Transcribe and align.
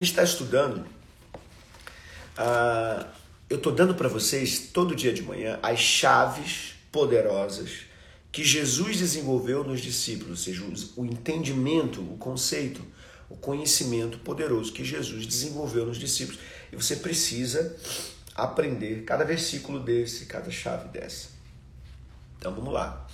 está 0.00 0.22
estudando, 0.22 0.78
uh, 2.38 3.06
eu 3.50 3.58
estou 3.58 3.70
dando 3.70 3.94
para 3.94 4.08
vocês 4.08 4.70
todo 4.72 4.96
dia 4.96 5.12
de 5.12 5.20
manhã 5.20 5.58
as 5.62 5.78
chaves 5.78 6.72
poderosas 6.90 7.80
que 8.32 8.42
Jesus 8.42 8.96
desenvolveu 8.96 9.62
nos 9.62 9.82
discípulos, 9.82 10.30
ou 10.30 10.36
seja, 10.36 10.64
o 10.96 11.04
entendimento, 11.04 12.00
o 12.00 12.16
conceito, 12.16 12.80
o 13.28 13.36
conhecimento 13.36 14.18
poderoso 14.20 14.72
que 14.72 14.86
Jesus 14.86 15.26
desenvolveu 15.26 15.84
nos 15.84 15.98
discípulos. 15.98 16.40
E 16.72 16.76
você 16.76 16.96
precisa 16.96 17.76
aprender 18.34 19.04
cada 19.04 19.22
versículo 19.22 19.80
desse, 19.80 20.24
cada 20.24 20.50
chave 20.50 20.88
dessa. 20.88 21.28
Então 22.38 22.54
vamos 22.54 22.72
lá. 22.72 23.06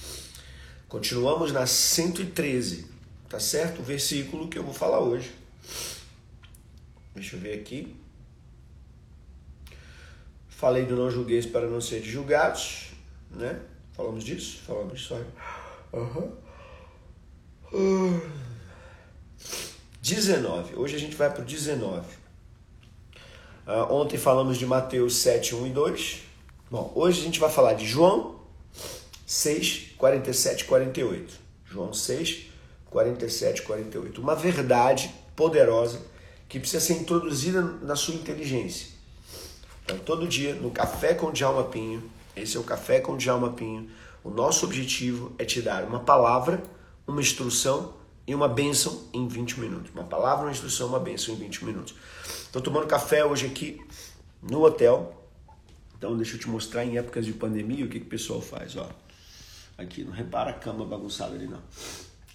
Continuamos 0.87 1.51
na 1.51 1.67
113, 1.67 2.87
tá 3.29 3.41
certo? 3.41 3.81
O 3.81 3.85
versículo 3.85 4.47
que 4.47 4.57
eu 4.57 4.63
vou 4.63 4.73
falar 4.73 5.01
hoje. 5.01 5.46
Deixa 7.17 7.35
eu 7.35 7.41
ver 7.41 7.59
aqui. 7.59 7.97
Falei 10.49 10.85
do 10.85 10.95
não 10.95 11.11
julgueis 11.11 11.47
para 11.47 11.67
não 11.67 11.81
ser 11.81 12.03
julgados, 12.03 12.91
né? 13.31 13.59
Falamos 13.95 14.23
disso? 14.23 14.61
Falamos 14.67 15.01
disso. 15.01 15.17
Uhum. 15.95 16.33
Uh. 17.73 18.31
19. 20.03 20.77
Hoje 20.77 20.95
a 20.95 20.99
gente 20.99 21.17
vai 21.17 21.33
para 21.33 21.41
o 21.41 21.45
19. 21.45 22.07
Uh, 23.67 23.93
ontem 23.93 24.19
falamos 24.19 24.59
de 24.59 24.67
Mateus 24.67 25.17
7, 25.17 25.55
1 25.55 25.67
e 25.69 25.71
2. 25.71 26.23
Bom, 26.71 26.93
hoje 26.95 27.23
a 27.23 27.25
gente 27.25 27.41
vai 27.41 27.51
falar 27.51 27.73
de 27.73 27.87
João 27.87 28.41
6, 29.27 29.95
47 29.97 30.61
e 30.61 30.65
48. 30.67 31.35
João 31.65 31.95
6, 31.95 32.51
47 32.91 33.61
e 33.61 33.63
48. 33.63 34.21
Uma 34.21 34.35
verdade 34.35 35.13
poderosa 35.35 36.15
que 36.49 36.59
precisa 36.59 36.85
ser 36.85 36.95
introduzida 36.95 37.63
na 37.63 37.97
sua 37.97 38.15
inteligência. 38.15 38.89
Então, 39.85 39.99
todo 39.99 40.27
dia, 40.27 40.55
no 40.55 40.71
Café 40.71 41.15
com 41.15 41.31
Djalma 41.31 41.65
Pinho, 41.65 42.03
esse 42.35 42.57
é 42.57 42.61
o 42.61 42.65
Café 42.65 43.01
com 43.01 43.17
Djalma 43.17 43.53
Pinho, 43.53 43.89
o 44.23 44.31
nosso 44.31 44.67
objetivo 44.67 45.33
é 45.39 45.45
te 45.45 45.63
dar 45.63 45.85
uma 45.85 46.01
palavra, 46.01 46.63
uma 47.07 47.21
instrução 47.21 47.95
e 48.27 48.35
uma 48.35 48.49
bênção 48.49 49.09
em 49.13 49.29
20 49.29 49.61
minutos. 49.61 49.93
Uma 49.95 50.05
palavra, 50.05 50.47
uma 50.47 50.51
instrução, 50.51 50.89
uma 50.89 50.99
bênção 50.99 51.35
em 51.35 51.39
20 51.39 51.65
minutos. 51.65 51.95
Estou 52.25 52.61
tomando 52.61 52.87
café 52.87 53.25
hoje 53.25 53.47
aqui 53.47 53.81
no 54.43 54.65
hotel. 54.65 55.25
Então, 55.97 56.17
deixa 56.17 56.35
eu 56.35 56.41
te 56.41 56.49
mostrar 56.49 56.85
em 56.85 56.99
épocas 56.99 57.25
de 57.25 57.33
pandemia 57.33 57.85
o 57.85 57.89
que, 57.89 58.01
que 58.01 58.07
o 58.07 58.09
pessoal 58.11 58.41
faz. 58.41 58.77
Ó. 58.77 58.89
Aqui, 59.79 60.03
não 60.03 60.13
repara 60.13 60.51
a 60.51 60.55
cama 60.55 60.85
bagunçada 60.85 61.35
ali, 61.35 61.47
não. 61.47 61.63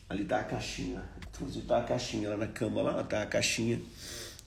Ali 0.07 0.23
tá 0.23 0.39
a 0.39 0.43
caixinha. 0.43 1.03
Inclusive 1.33 1.65
tá 1.65 1.77
a 1.77 1.83
caixinha 1.83 2.29
lá 2.29 2.37
na 2.37 2.47
cama, 2.47 2.81
lá 2.81 3.03
tá 3.03 3.23
a 3.23 3.25
caixinha 3.25 3.81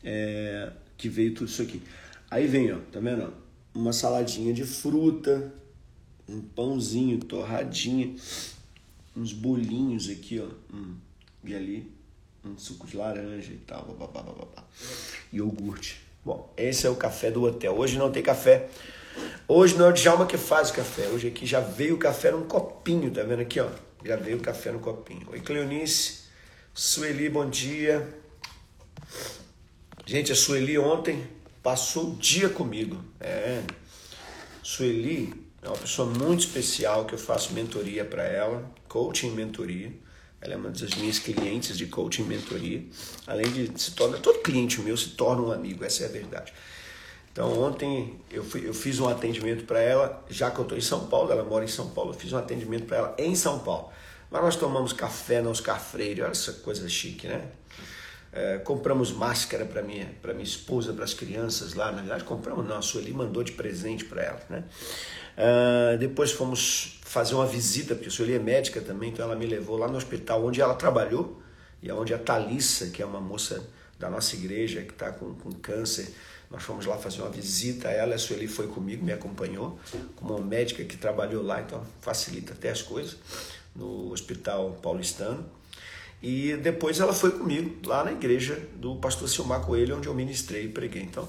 é, 0.02 0.70
que 0.96 1.08
veio 1.08 1.34
tudo 1.34 1.48
isso 1.48 1.62
aqui. 1.62 1.82
Aí 2.30 2.46
vem, 2.46 2.72
ó, 2.72 2.78
tá 2.92 3.00
vendo? 3.00 3.32
Uma 3.74 3.92
saladinha 3.92 4.52
de 4.52 4.64
fruta, 4.64 5.52
um 6.28 6.40
pãozinho, 6.40 7.18
torradinha, 7.18 8.14
uns 9.17 9.33
bolinhos 9.33 10.08
aqui, 10.08 10.40
ó. 10.40 10.48
Hum, 10.74 10.95
e 11.42 11.55
ali, 11.55 11.92
um 12.45 12.56
suco 12.58 12.86
de 12.86 12.96
laranja 12.96 13.52
e 13.52 13.58
tal, 13.58 13.84
babá, 13.84 14.22
babá. 14.22 14.64
Iogurte. 15.33 16.01
Bom, 16.24 16.52
esse 16.56 16.86
é 16.86 16.90
o 16.90 16.96
café 16.96 17.30
do 17.30 17.42
hotel. 17.42 17.77
Hoje 17.77 17.98
não 17.98 18.11
tem 18.11 18.22
café. 18.22 18.68
Hoje 19.46 19.77
não 19.77 19.86
é 19.86 19.89
o 19.90 19.92
Djalma 19.92 20.27
que 20.27 20.39
faz 20.39 20.70
o 20.70 20.74
café. 20.74 21.08
Hoje 21.08 21.28
aqui 21.28 21.45
já 21.45 21.61
veio 21.61 21.96
o 21.96 21.98
café 21.98 22.30
num 22.30 22.45
copinho, 22.45 23.11
tá 23.11 23.22
vendo 23.22 23.40
aqui, 23.40 23.61
ó? 23.61 23.68
Já 24.05 24.16
veio 24.16 24.39
o 24.39 24.40
café 24.40 24.72
no 24.72 24.80
copinho. 24.80 25.27
Oi, 25.30 25.40
Cleonice. 25.40 26.23
Sueli, 26.77 27.29
bom 27.29 27.48
dia. 27.48 28.05
Gente, 30.05 30.33
a 30.33 30.35
Sueli 30.35 30.77
ontem 30.77 31.24
passou 31.62 32.11
o 32.11 32.17
dia 32.17 32.48
comigo. 32.48 33.01
É. 33.20 33.62
Sueli 34.61 35.33
é 35.63 35.68
uma 35.68 35.77
pessoa 35.77 36.13
muito 36.18 36.40
especial 36.40 37.05
que 37.05 37.14
eu 37.14 37.18
faço 37.18 37.52
mentoria 37.52 38.05
para 38.05 38.24
ela, 38.24 38.68
coaching 38.89 39.30
mentoria. 39.30 39.92
Ela 40.40 40.55
é 40.55 40.57
uma 40.57 40.70
das 40.70 40.95
minhas 40.96 41.20
clientes 41.20 41.79
de 41.79 41.86
coaching 41.86 42.24
mentoria. 42.24 42.83
Além 43.24 43.52
de 43.52 43.80
se 43.80 43.92
tornar, 43.92 44.18
todo 44.18 44.42
cliente 44.42 44.80
meu 44.80 44.96
se 44.96 45.11
torna 45.11 45.42
um 45.42 45.52
amigo, 45.52 45.84
essa 45.84 46.02
é 46.02 46.07
a 46.07 46.11
verdade. 46.11 46.52
Então 47.33 47.57
ontem 47.57 48.18
eu, 48.33 48.42
fui, 48.42 48.67
eu 48.67 48.74
fiz 48.74 48.98
um 48.98 49.08
atendimento 49.08 49.64
para 49.64 49.80
ela, 49.80 50.24
já 50.29 50.51
que 50.51 50.58
eu 50.58 50.64
estou 50.64 50.77
em 50.77 50.80
São 50.80 51.07
Paulo, 51.07 51.30
ela 51.30 51.45
mora 51.45 51.64
em 51.64 51.68
São 51.68 51.90
Paulo, 51.90 52.11
eu 52.11 52.18
fiz 52.18 52.33
um 52.33 52.36
atendimento 52.36 52.86
para 52.86 52.96
ela 52.96 53.14
em 53.17 53.36
São 53.36 53.61
Paulo. 53.61 53.92
Mas 54.34 54.42
nós 54.42 54.56
tomamos 54.56 54.92
café 54.92 55.40
na 55.40 55.48
Oscar 55.48 55.80
Freire, 55.80 56.20
olha 56.22 56.33
essa 56.33 56.55
coisa 56.55 56.89
chique, 56.89 57.28
né? 57.28 57.46
É, 58.33 58.58
compramos 58.58 59.12
máscara 59.12 59.64
para 59.64 59.80
minha, 59.80 60.11
para 60.20 60.33
minha 60.33 60.42
esposa, 60.42 60.92
para 60.92 61.05
as 61.05 61.14
crianças 61.14 61.74
lá. 61.74 61.92
Na 61.92 62.00
verdade, 62.00 62.24
compramos 62.24 62.67
não, 62.67 62.78
a 62.78 62.83
Sueli 62.83 63.12
mandou 63.12 63.45
de 63.45 63.52
presente 63.52 64.05
para 64.06 64.24
ela, 64.24 64.42
né? 64.50 64.64
Uh, 65.39 65.98
depois 65.98 66.33
fomos 66.33 66.98
fazer 67.05 67.36
uma 67.36 67.46
visita, 67.46 67.95
porque 67.95 68.08
a 68.08 68.11
Sueli 68.11 68.34
é 68.34 68.40
médica 68.40 68.80
também, 68.80 69.11
então 69.11 69.24
ela 69.24 69.36
me 69.36 69.46
levou 69.46 69.77
lá 69.77 69.86
no 69.86 69.96
hospital 69.96 70.45
onde 70.45 70.61
ela 70.61 70.74
trabalhou 70.74 71.40
e 71.80 71.92
onde 71.92 72.12
a 72.12 72.18
Thalissa, 72.18 72.89
que 72.89 73.01
é 73.01 73.06
uma 73.06 73.20
moça 73.20 73.64
da 74.01 74.11
nossa 74.11 74.34
igreja 74.34 74.83
que 74.83 74.95
está 74.95 75.12
com, 75.12 75.33
com 75.34 75.52
câncer, 75.52 76.12
nós 76.51 76.64
fomos 76.64 76.86
lá 76.86 76.98
fazer 76.98 77.22
uma 77.22 77.30
visita 77.30 77.86
a 77.86 77.92
ela, 77.92 78.16
a 78.16 78.18
Sueli 78.18 78.48
foi 78.48 78.66
comigo, 78.66 79.05
me 79.05 79.12
acompanhou, 79.12 79.78
como 80.16 80.34
uma 80.34 80.45
médica 80.45 80.83
que 80.83 80.96
trabalhou 80.96 81.40
lá, 81.40 81.61
então 81.61 81.86
facilita 82.01 82.52
até 82.52 82.70
as 82.70 82.83
coisas, 82.83 83.16
no 83.74 84.12
Hospital 84.12 84.79
Paulistano. 84.83 85.45
E 86.23 86.57
depois 86.57 87.01
ela 87.01 87.12
foi 87.12 87.33
comigo 87.33 87.86
lá 87.86 88.05
na 88.05 88.12
igreja 88.12 88.57
do 88.77 88.96
pastor 88.96 89.29
Silmar 89.29 89.61
Coelho, 89.61 89.96
onde 89.96 90.08
eu 90.08 90.14
ministrei 90.14 90.64
e 90.64 90.68
preguei. 90.68 91.02
Então, 91.02 91.29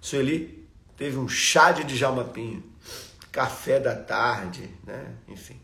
Sueli 0.00 0.64
teve 0.96 1.16
um 1.16 1.28
chá 1.28 1.72
de 1.72 1.84
Djalma 1.84 2.24
Pinho, 2.24 2.62
café 3.32 3.80
da 3.80 3.96
tarde, 3.96 4.70
né? 4.84 5.14
enfim. 5.26 5.56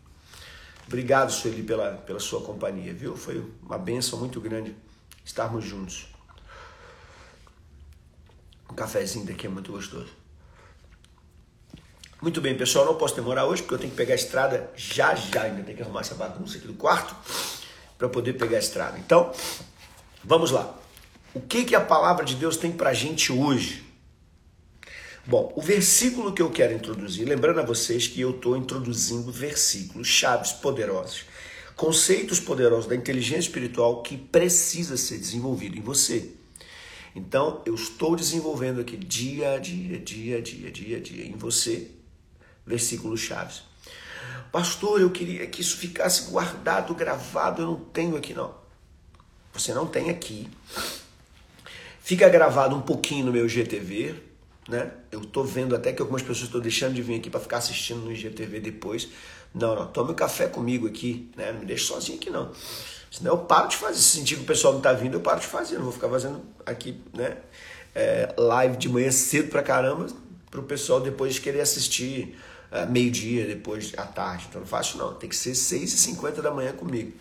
Obrigado, 0.87 1.31
Sueli, 1.31 1.63
pela, 1.63 1.93
pela 1.93 2.19
sua 2.19 2.43
companhia, 2.43 2.93
viu? 2.93 3.17
Foi 3.17 3.45
uma 3.63 3.79
benção 3.79 4.19
muito 4.19 4.41
grande 4.41 4.75
estarmos 5.25 5.65
juntos. 5.65 6.09
Um 8.71 8.75
cafezinho 8.75 9.25
daqui 9.25 9.47
é 9.47 9.51
muito 9.51 9.73
gostoso. 9.73 10.24
Muito 12.25 12.41
bem, 12.41 12.57
pessoal, 12.57 12.87
não 12.87 12.95
posso 12.95 13.15
demorar 13.15 13.45
hoje 13.45 13.61
porque 13.61 13.75
eu 13.75 13.79
tenho 13.79 13.91
que 13.91 13.99
pegar 13.99 14.15
a 14.15 14.17
estrada 14.17 14.71
já 14.75 15.15
já. 15.15 15.43
Ainda 15.43 15.63
tenho 15.63 15.77
que 15.77 15.83
arrumar 15.83 16.01
essa 16.01 16.15
bagunça 16.15 16.57
aqui 16.57 16.67
do 16.67 16.73
quarto 16.73 17.15
para 17.99 18.09
poder 18.09 18.33
pegar 18.33 18.57
a 18.57 18.61
estrada. 18.61 18.99
Então, 18.99 19.31
vamos 20.25 20.51
lá. 20.51 20.75
O 21.35 21.41
que, 21.43 21.67
que 21.67 21.75
a 21.75 21.83
palavra 21.83 22.25
de 22.25 22.35
Deus 22.35 22.57
tem 22.57 22.73
para 22.73 22.89
a 22.89 22.95
gente 22.95 23.31
hoje? 23.31 23.85
Bom, 25.27 25.53
o 25.55 25.61
versículo 25.61 26.33
que 26.33 26.41
eu 26.41 26.49
quero 26.49 26.73
introduzir, 26.73 27.29
lembrando 27.29 27.61
a 27.61 27.63
vocês 27.63 28.09
que 28.09 28.23
eu 28.23 28.31
estou 28.31 28.57
introduzindo 28.57 29.31
versículos, 29.31 30.09
chaves 30.09 30.51
poderosos, 30.51 31.27
conceitos 31.77 32.41
poderosos 32.41 32.87
da 32.87 32.97
inteligência 32.97 33.49
espiritual 33.51 34.03
que 34.03 34.17
precisa 34.17 34.97
ser 34.97 35.19
desenvolvido 35.19 35.77
em 35.77 35.83
você. 35.83 36.31
Então, 37.15 37.61
eu 37.67 37.75
estou 37.75 38.17
desenvolvendo 38.17 38.81
aqui 38.81 38.97
dia 38.97 39.53
a 39.53 39.59
dia, 39.59 39.99
dia 39.99 40.39
a 40.39 40.41
dia, 40.41 40.71
dia 40.71 40.97
a 40.97 41.01
dia 41.01 41.27
em 41.27 41.37
você, 41.37 41.91
versículos 42.67 43.21
chaves. 43.21 43.63
Pastor, 44.51 45.01
eu 45.01 45.11
queria 45.11 45.47
que 45.47 45.61
isso 45.61 45.77
ficasse 45.77 46.31
guardado, 46.31 46.95
gravado, 46.95 47.63
eu 47.63 47.67
não 47.67 47.77
tenho 47.77 48.17
aqui 48.17 48.33
não. 48.33 48.55
Você 49.53 49.75
não 49.75 49.87
tem 49.87 50.11
aqui. 50.11 50.49
Fica 52.01 52.29
gravado 52.29 52.77
um 52.77 52.81
pouquinho 52.81 53.27
no 53.27 53.33
meu 53.33 53.49
GTV, 53.49 54.15
né? 54.69 54.93
Eu 55.11 55.21
tô 55.23 55.43
vendo 55.43 55.75
até 55.75 55.93
que 55.93 56.01
algumas 56.01 56.23
pessoas 56.23 56.47
estão 56.47 56.61
deixando 56.61 56.95
de 56.95 57.03
vir 57.03 57.17
aqui 57.17 57.31
para 57.31 57.41
ficar 57.41 57.59
assistindo 57.59 58.01
no 58.01 58.13
IGTV 58.13 58.61
depois. 58.61 59.09
Não, 59.55 59.75
não, 59.75 59.87
tome 59.87 60.13
um 60.13 60.15
café 60.15 60.47
comigo 60.47 60.87
aqui, 60.87 61.31
né? 61.37 61.53
Não 61.53 61.61
me 61.61 61.67
deixe 61.67 61.85
sozinho 61.85 62.19
aqui 62.19 62.31
não. 62.31 62.53
Senão 63.11 63.33
eu 63.33 63.39
paro 63.39 63.69
de 63.69 63.77
fazer. 63.77 63.99
Se 63.99 64.19
sentir 64.19 64.37
que 64.37 64.43
o 64.43 64.47
pessoal 64.47 64.75
não 64.75 64.81
tá 64.81 64.93
vindo, 64.93 65.15
eu 65.15 65.21
paro 65.21 65.41
de 65.41 65.47
fazer. 65.47 65.77
Não 65.77 65.85
vou 65.85 65.93
ficar 65.93 66.09
fazendo 66.09 66.43
aqui, 66.67 67.01
né? 67.13 67.39
É, 67.95 68.35
live 68.37 68.77
de 68.77 68.89
manhã 68.89 69.11
cedo 69.13 69.51
pra 69.51 69.63
caramba, 69.63 70.09
pro 70.51 70.65
pessoal 70.65 71.01
depois 71.01 71.39
querer 71.39 71.61
assistir 71.61 72.37
é, 72.75 72.85
meio-dia, 72.87 73.47
depois 73.47 73.93
à 73.97 74.03
tarde. 74.03 74.47
Então 74.49 74.61
não 74.61 74.67
faço 74.67 74.99
não. 74.99 75.15
Tem 75.15 75.29
que 75.29 75.37
ser 75.37 75.53
6h50 75.53 76.43
da 76.43 76.51
manhã 76.51 76.73
comigo. 76.73 77.13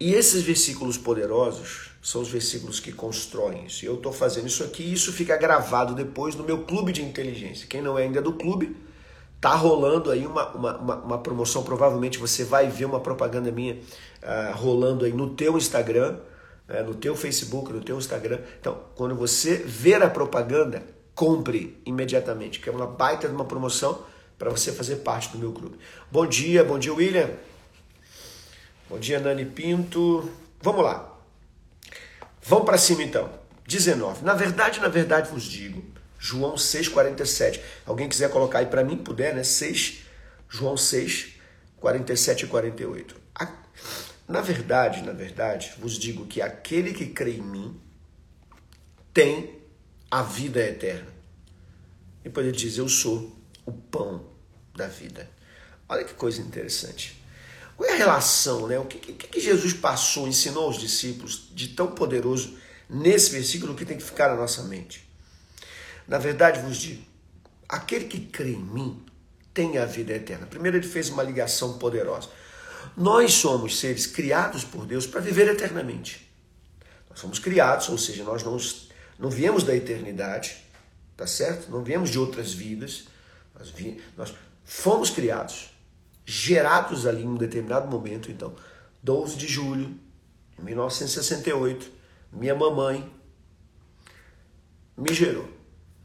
E 0.00 0.14
esses 0.14 0.42
versículos 0.42 0.96
poderosos 0.96 1.90
são 2.00 2.22
os 2.22 2.30
versículos 2.30 2.80
que 2.80 2.90
constroem 2.90 3.66
isso. 3.66 3.84
Eu 3.84 3.96
estou 3.96 4.10
fazendo 4.10 4.46
isso 4.46 4.64
aqui 4.64 4.82
e 4.82 4.94
isso 4.94 5.12
fica 5.12 5.36
gravado 5.36 5.94
depois 5.94 6.34
no 6.34 6.42
meu 6.42 6.64
clube 6.64 6.90
de 6.90 7.02
inteligência. 7.02 7.66
Quem 7.68 7.82
não 7.82 7.98
é 7.98 8.04
ainda 8.04 8.22
do 8.22 8.32
clube, 8.32 8.74
tá 9.42 9.54
rolando 9.54 10.10
aí 10.10 10.26
uma, 10.26 10.48
uma, 10.52 10.78
uma, 10.78 10.96
uma 10.96 11.18
promoção. 11.18 11.62
Provavelmente 11.62 12.16
você 12.18 12.44
vai 12.44 12.66
ver 12.66 12.86
uma 12.86 13.00
propaganda 13.00 13.52
minha 13.52 13.74
uh, 13.74 14.56
rolando 14.56 15.04
aí 15.04 15.12
no 15.12 15.34
teu 15.34 15.58
Instagram, 15.58 16.16
uh, 16.66 16.82
no 16.82 16.94
teu 16.94 17.14
Facebook, 17.14 17.70
no 17.74 17.82
teu 17.82 17.98
Instagram. 17.98 18.38
Então, 18.58 18.80
quando 18.94 19.14
você 19.14 19.56
ver 19.56 20.02
a 20.02 20.08
propaganda, 20.08 20.82
compre 21.18 21.76
imediatamente, 21.84 22.60
que 22.60 22.68
é 22.68 22.72
uma 22.72 22.86
baita 22.86 23.26
de 23.26 23.34
uma 23.34 23.44
promoção 23.44 24.06
para 24.38 24.50
você 24.50 24.70
fazer 24.70 24.98
parte 24.98 25.30
do 25.30 25.38
meu 25.38 25.50
clube. 25.50 25.76
Bom 26.12 26.24
dia, 26.24 26.62
bom 26.62 26.78
dia, 26.78 26.94
William. 26.94 27.28
Bom 28.88 29.00
dia, 29.00 29.18
Nani 29.18 29.44
Pinto. 29.44 30.30
Vamos 30.62 30.84
lá. 30.84 31.18
Vamos 32.40 32.64
para 32.64 32.78
cima 32.78 33.02
então. 33.02 33.28
19. 33.66 34.24
Na 34.24 34.32
verdade, 34.34 34.78
na 34.78 34.86
verdade 34.86 35.28
vos 35.28 35.42
digo, 35.42 35.82
João 36.20 36.56
6:47. 36.56 37.60
Alguém 37.84 38.08
quiser 38.08 38.30
colocar 38.30 38.60
aí 38.60 38.66
para 38.66 38.84
mim, 38.84 38.96
puder, 38.96 39.34
né? 39.34 39.42
6 39.42 40.04
João 40.48 40.76
6 40.76 41.34
47 41.80 42.44
e 42.44 42.46
48. 42.46 43.16
Na 44.28 44.40
verdade, 44.40 45.02
na 45.02 45.12
verdade, 45.12 45.72
vos 45.78 45.98
digo 45.98 46.26
que 46.26 46.40
aquele 46.40 46.92
que 46.92 47.06
crê 47.06 47.32
em 47.32 47.42
mim 47.42 47.80
tem 49.12 49.57
a 50.10 50.22
vida 50.22 50.60
eterna. 50.60 51.12
Depois 52.22 52.46
ele 52.46 52.56
diz: 52.56 52.76
Eu 52.76 52.88
sou 52.88 53.36
o 53.64 53.72
pão 53.72 54.24
da 54.74 54.86
vida. 54.86 55.28
Olha 55.88 56.04
que 56.04 56.14
coisa 56.14 56.40
interessante. 56.40 57.22
Qual 57.76 57.88
é 57.88 57.92
a 57.92 57.96
relação, 57.96 58.66
né? 58.66 58.78
O 58.78 58.84
que, 58.84 58.98
que, 58.98 59.12
que 59.12 59.40
Jesus 59.40 59.72
passou, 59.72 60.26
ensinou 60.26 60.64
aos 60.64 60.78
discípulos 60.78 61.48
de 61.52 61.68
tão 61.68 61.92
poderoso 61.92 62.58
nesse 62.90 63.30
versículo 63.30 63.74
que 63.74 63.84
tem 63.84 63.96
que 63.96 64.02
ficar 64.02 64.28
na 64.28 64.36
nossa 64.36 64.64
mente? 64.64 65.08
Na 66.06 66.18
verdade, 66.18 66.60
vos 66.60 66.76
digo: 66.76 67.02
aquele 67.68 68.06
que 68.06 68.20
crê 68.20 68.52
em 68.52 68.62
mim 68.62 69.04
tem 69.54 69.78
a 69.78 69.84
vida 69.84 70.12
eterna. 70.12 70.46
Primeiro, 70.46 70.76
ele 70.76 70.86
fez 70.86 71.08
uma 71.08 71.22
ligação 71.22 71.78
poderosa. 71.78 72.28
Nós 72.96 73.32
somos 73.32 73.78
seres 73.78 74.06
criados 74.06 74.64
por 74.64 74.86
Deus 74.86 75.06
para 75.06 75.20
viver 75.20 75.48
eternamente. 75.48 76.28
Nós 77.10 77.18
somos 77.18 77.38
criados, 77.38 77.88
ou 77.88 77.98
seja, 77.98 78.24
nós 78.24 78.42
não, 78.42 78.56
não 79.18 79.30
viemos 79.30 79.64
da 79.64 79.74
eternidade, 79.74 80.56
tá 81.16 81.26
certo? 81.26 81.70
Não 81.70 81.82
viemos 81.82 82.10
de 82.10 82.18
outras 82.18 82.52
vidas. 82.52 83.08
Nós, 83.58 83.70
vi, 83.70 84.00
nós 84.16 84.32
fomos 84.64 85.10
criados 85.10 85.70
gerados 86.24 87.06
ali 87.06 87.22
em 87.22 87.28
um 87.28 87.36
determinado 87.36 87.88
momento. 87.88 88.30
Então, 88.30 88.54
12 89.02 89.36
de 89.36 89.48
julho 89.48 89.98
de 90.56 90.64
1968, 90.64 91.90
minha 92.32 92.54
mamãe 92.54 93.10
me 94.96 95.12
gerou. 95.14 95.48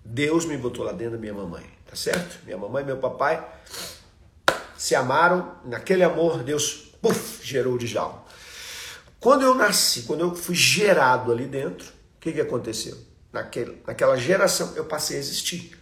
Deus 0.06 0.46
me 0.46 0.58
botou 0.58 0.84
lá 0.84 0.92
dentro 0.92 1.14
da 1.14 1.18
minha 1.20 1.34
mamãe, 1.34 1.66
tá 1.86 1.96
certo? 1.96 2.44
Minha 2.46 2.58
mamãe 2.58 2.84
e 2.84 2.86
meu 2.86 2.98
papai 2.98 3.46
se 4.78 4.96
amaram, 4.96 5.56
naquele 5.64 6.04
amor 6.04 6.44
Deus 6.44 6.94
puff, 7.02 7.46
gerou 7.46 7.76
o 7.76 7.78
Djalma. 7.78 8.24
Quando 9.20 9.44
eu 9.44 9.56
nasci, 9.56 10.04
quando 10.04 10.22
eu 10.22 10.36
fui 10.36 10.56
gerado 10.56 11.32
ali 11.32 11.46
dentro, 11.46 11.94
que, 12.24 12.32
que 12.32 12.42
aconteceu? 12.42 12.98
Naquele, 13.34 13.82
naquela 13.86 14.16
geração 14.16 14.74
eu 14.78 14.86
passei 14.86 15.18
a 15.18 15.20
existir. 15.20 15.78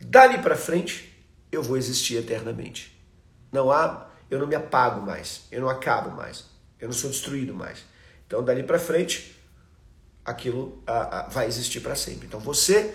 Dali 0.00 0.38
para 0.38 0.56
frente, 0.56 1.14
eu 1.52 1.62
vou 1.62 1.76
existir 1.76 2.16
eternamente. 2.16 2.98
Não 3.52 3.70
há, 3.70 4.10
eu 4.28 4.40
não 4.40 4.46
me 4.48 4.56
apago 4.56 5.00
mais, 5.00 5.42
eu 5.52 5.60
não 5.60 5.68
acabo 5.68 6.10
mais, 6.10 6.46
eu 6.80 6.88
não 6.88 6.94
sou 6.94 7.08
destruído 7.08 7.54
mais. 7.54 7.84
Então, 8.26 8.42
dali 8.42 8.64
para 8.64 8.78
frente, 8.78 9.36
aquilo 10.24 10.82
a, 10.84 11.20
a, 11.20 11.28
vai 11.28 11.46
existir 11.46 11.80
para 11.80 11.94
sempre. 11.94 12.26
Então, 12.26 12.40
você 12.40 12.94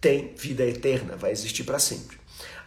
tem 0.00 0.32
vida 0.36 0.64
eterna, 0.64 1.16
vai 1.16 1.32
existir 1.32 1.64
para 1.64 1.80
sempre. 1.80 2.18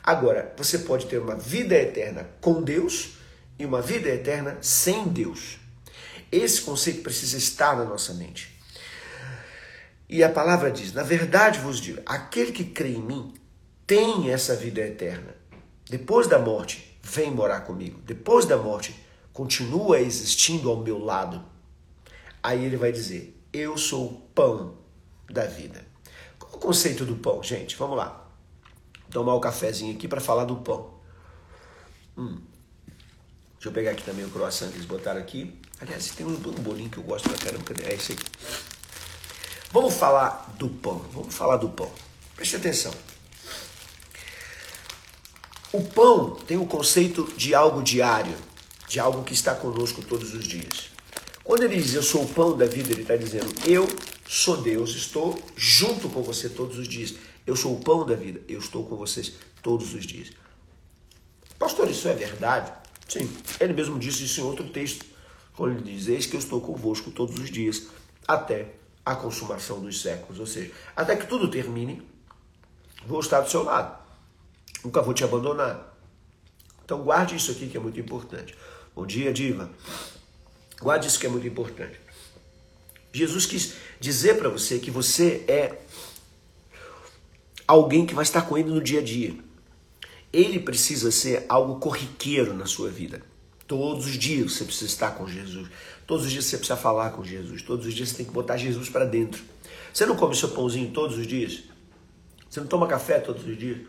Agora, 0.03 0.53
você 0.57 0.79
pode 0.79 1.05
ter 1.07 1.17
uma 1.17 1.35
vida 1.35 1.75
eterna 1.75 2.29
com 2.41 2.61
Deus 2.61 3.13
e 3.57 3.65
uma 3.65 3.81
vida 3.81 4.09
eterna 4.09 4.57
sem 4.61 5.07
Deus. 5.07 5.57
Esse 6.31 6.61
conceito 6.61 7.01
precisa 7.01 7.37
estar 7.37 7.75
na 7.77 7.85
nossa 7.85 8.13
mente. 8.13 8.54
E 10.07 10.23
a 10.23 10.29
palavra 10.29 10.71
diz: 10.71 10.93
Na 10.93 11.03
verdade 11.03 11.59
vos 11.59 11.79
digo, 11.79 12.01
aquele 12.05 12.51
que 12.51 12.63
crê 12.63 12.89
em 12.89 13.01
mim 13.01 13.33
tem 13.85 14.31
essa 14.31 14.55
vida 14.55 14.81
eterna. 14.81 15.35
Depois 15.89 16.27
da 16.27 16.39
morte, 16.39 16.97
vem 17.01 17.31
morar 17.31 17.61
comigo. 17.61 17.99
Depois 18.03 18.45
da 18.45 18.57
morte, 18.57 18.95
continua 19.31 19.99
existindo 19.99 20.69
ao 20.69 20.77
meu 20.77 20.97
lado. 20.97 21.43
Aí 22.41 22.63
ele 22.63 22.77
vai 22.77 22.91
dizer: 22.91 23.39
Eu 23.51 23.77
sou 23.77 24.05
o 24.05 24.21
pão 24.33 24.77
da 25.29 25.45
vida. 25.45 25.85
Qual 26.37 26.53
o 26.53 26.57
conceito 26.57 27.05
do 27.05 27.15
pão, 27.15 27.41
gente? 27.41 27.75
Vamos 27.75 27.97
lá. 27.97 28.29
Tomar 29.09 29.33
o 29.33 29.37
um 29.37 29.41
cafezinho 29.41 29.95
aqui 29.95 30.07
para 30.07 30.21
falar 30.21 30.45
do 30.45 30.57
pão. 30.57 30.95
Hum. 32.17 32.41
Deixa 33.53 33.69
eu 33.69 33.71
pegar 33.71 33.91
aqui 33.91 34.03
também 34.03 34.25
o 34.25 34.29
croissant 34.29 34.69
que 34.69 34.75
eles 34.75 34.85
botaram 34.85 35.19
aqui. 35.19 35.59
Aliás, 35.81 36.09
tem 36.09 36.25
um 36.25 36.35
bolinho 36.35 36.89
que 36.89 36.97
eu 36.97 37.03
gosto 37.03 37.29
pra 37.29 37.37
caramba. 37.37 37.65
É 37.83 37.93
esse 37.93 38.13
aqui. 38.13 38.23
Vamos 39.75 39.95
falar 39.95 40.55
do 40.57 40.69
pão. 40.69 40.99
Vamos 41.11 41.35
falar 41.35 41.57
do 41.57 41.67
pão. 41.67 41.91
Preste 42.33 42.55
atenção. 42.55 42.93
O 45.73 45.83
pão 45.83 46.35
tem 46.47 46.55
o 46.55 46.65
conceito 46.65 47.29
de 47.35 47.53
algo 47.53 47.83
diário, 47.83 48.37
de 48.87 49.01
algo 49.01 49.25
que 49.25 49.33
está 49.33 49.53
conosco 49.53 50.01
todos 50.01 50.33
os 50.33 50.45
dias. 50.45 50.91
Quando 51.43 51.63
ele 51.63 51.75
diz 51.75 51.93
eu 51.93 52.01
sou 52.01 52.23
o 52.23 52.29
pão 52.29 52.55
da 52.55 52.65
vida, 52.65 52.93
ele 52.93 53.01
está 53.01 53.17
dizendo 53.17 53.53
eu 53.65 53.85
sou 54.25 54.55
Deus, 54.55 54.91
estou 54.91 55.37
junto 55.57 56.07
com 56.07 56.23
você 56.23 56.47
todos 56.47 56.77
os 56.77 56.87
dias. 56.87 57.15
Eu 57.45 57.57
sou 57.57 57.75
o 57.75 57.81
pão 57.81 58.05
da 58.05 58.15
vida, 58.15 58.39
eu 58.47 58.59
estou 58.59 58.85
com 58.85 58.95
vocês 58.95 59.33
todos 59.61 59.93
os 59.93 60.05
dias. 60.05 60.31
Pastor, 61.59 61.89
isso 61.89 62.07
é 62.07 62.13
verdade? 62.13 62.71
Sim, 63.09 63.29
ele 63.59 63.73
mesmo 63.73 63.99
disse 63.99 64.23
isso 64.23 64.39
em 64.39 64.45
outro 64.45 64.69
texto, 64.69 65.05
quando 65.53 65.73
ele 65.73 65.91
diz: 65.91 66.07
Eis 66.07 66.25
que 66.25 66.37
eu 66.37 66.39
estou 66.39 66.61
convosco 66.61 67.11
todos 67.11 67.37
os 67.37 67.51
dias, 67.51 67.87
até 68.25 68.84
a 69.05 69.15
consumação 69.15 69.79
dos 69.79 70.01
séculos. 70.01 70.39
Ou 70.39 70.47
seja, 70.47 70.71
até 70.95 71.15
que 71.15 71.27
tudo 71.27 71.49
termine, 71.49 72.01
vou 73.05 73.19
estar 73.19 73.41
do 73.41 73.49
seu 73.49 73.63
lado. 73.63 74.03
Nunca 74.83 75.01
vou 75.01 75.13
te 75.13 75.23
abandonar. 75.23 75.95
Então 76.83 77.03
guarde 77.03 77.35
isso 77.35 77.51
aqui 77.51 77.67
que 77.67 77.77
é 77.77 77.79
muito 77.79 77.99
importante. 77.99 78.55
Bom 78.95 79.05
dia, 79.05 79.31
Diva. 79.31 79.69
Guarde 80.79 81.07
isso 81.07 81.19
que 81.19 81.25
é 81.25 81.29
muito 81.29 81.47
importante. 81.47 81.99
Jesus 83.13 83.45
quis 83.45 83.75
dizer 83.99 84.37
para 84.37 84.49
você 84.49 84.77
que 84.79 84.91
você 84.91 85.45
é 85.47 85.81
alguém 87.67 88.05
que 88.05 88.13
vai 88.13 88.23
estar 88.23 88.41
com 88.41 88.57
ele 88.57 88.69
no 88.69 88.81
dia 88.81 88.99
a 88.99 89.03
dia. 89.03 89.37
Ele 90.33 90.59
precisa 90.59 91.11
ser 91.11 91.45
algo 91.47 91.79
corriqueiro 91.79 92.53
na 92.53 92.65
sua 92.65 92.89
vida. 92.89 93.21
Todos 93.67 94.05
os 94.05 94.13
dias 94.13 94.53
você 94.53 94.63
precisa 94.63 94.85
estar 94.85 95.11
com 95.11 95.27
Jesus. 95.27 95.69
Todos 96.05 96.25
os 96.25 96.31
dias 96.31 96.45
você 96.45 96.57
precisa 96.57 96.77
falar 96.77 97.11
com 97.11 97.23
Jesus. 97.23 97.61
Todos 97.61 97.85
os 97.85 97.93
dias 97.93 98.09
você 98.09 98.17
tem 98.17 98.25
que 98.25 98.31
botar 98.31 98.57
Jesus 98.57 98.89
para 98.89 99.05
dentro. 99.05 99.43
Você 99.91 100.05
não 100.05 100.15
come 100.15 100.35
seu 100.35 100.49
pãozinho 100.49 100.91
todos 100.91 101.17
os 101.17 101.25
dias? 101.25 101.63
Você 102.49 102.59
não 102.59 102.67
toma 102.67 102.87
café 102.87 103.19
todos 103.19 103.45
os 103.45 103.57
dias? 103.57 103.79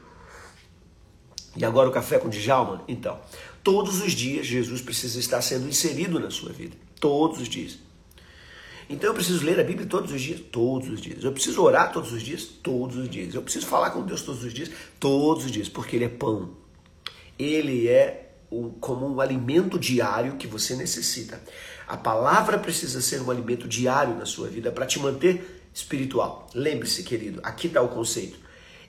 E 1.56 1.64
agora 1.64 1.88
o 1.88 1.92
café 1.92 2.18
com 2.18 2.28
Djalma? 2.28 2.82
Então, 2.88 3.18
todos 3.62 4.00
os 4.00 4.12
dias 4.12 4.46
Jesus 4.46 4.80
precisa 4.80 5.18
estar 5.18 5.42
sendo 5.42 5.68
inserido 5.68 6.18
na 6.18 6.30
sua 6.30 6.52
vida. 6.52 6.76
Todos 6.98 7.40
os 7.40 7.48
dias. 7.48 7.78
Então 8.88 9.10
eu 9.10 9.14
preciso 9.14 9.44
ler 9.44 9.58
a 9.58 9.64
Bíblia 9.64 9.86
todos 9.86 10.12
os 10.12 10.22
dias? 10.22 10.40
Todos 10.40 10.88
os 10.88 11.00
dias. 11.00 11.22
Eu 11.24 11.32
preciso 11.32 11.62
orar 11.62 11.92
todos 11.92 12.12
os 12.12 12.22
dias? 12.22 12.44
Todos 12.44 12.96
os 12.96 13.10
dias. 13.10 13.34
Eu 13.34 13.42
preciso 13.42 13.66
falar 13.66 13.90
com 13.90 14.02
Deus 14.02 14.22
todos 14.22 14.44
os 14.44 14.54
dias? 14.54 14.70
Todos 15.00 15.44
os 15.44 15.50
dias, 15.50 15.68
porque 15.68 15.96
Ele 15.96 16.04
é 16.04 16.08
pão. 16.08 16.50
Ele 17.38 17.88
é 17.88 18.25
o, 18.50 18.70
como 18.80 19.06
um 19.06 19.20
alimento 19.20 19.78
diário 19.78 20.36
que 20.36 20.46
você 20.46 20.74
necessita. 20.74 21.40
A 21.86 21.96
palavra 21.96 22.58
precisa 22.58 23.00
ser 23.00 23.20
um 23.20 23.30
alimento 23.30 23.68
diário 23.68 24.16
na 24.16 24.26
sua 24.26 24.48
vida 24.48 24.70
para 24.72 24.86
te 24.86 24.98
manter 24.98 25.68
espiritual. 25.72 26.48
Lembre-se, 26.54 27.02
querido, 27.02 27.40
aqui 27.42 27.66
está 27.66 27.82
o 27.82 27.88
conceito. 27.88 28.38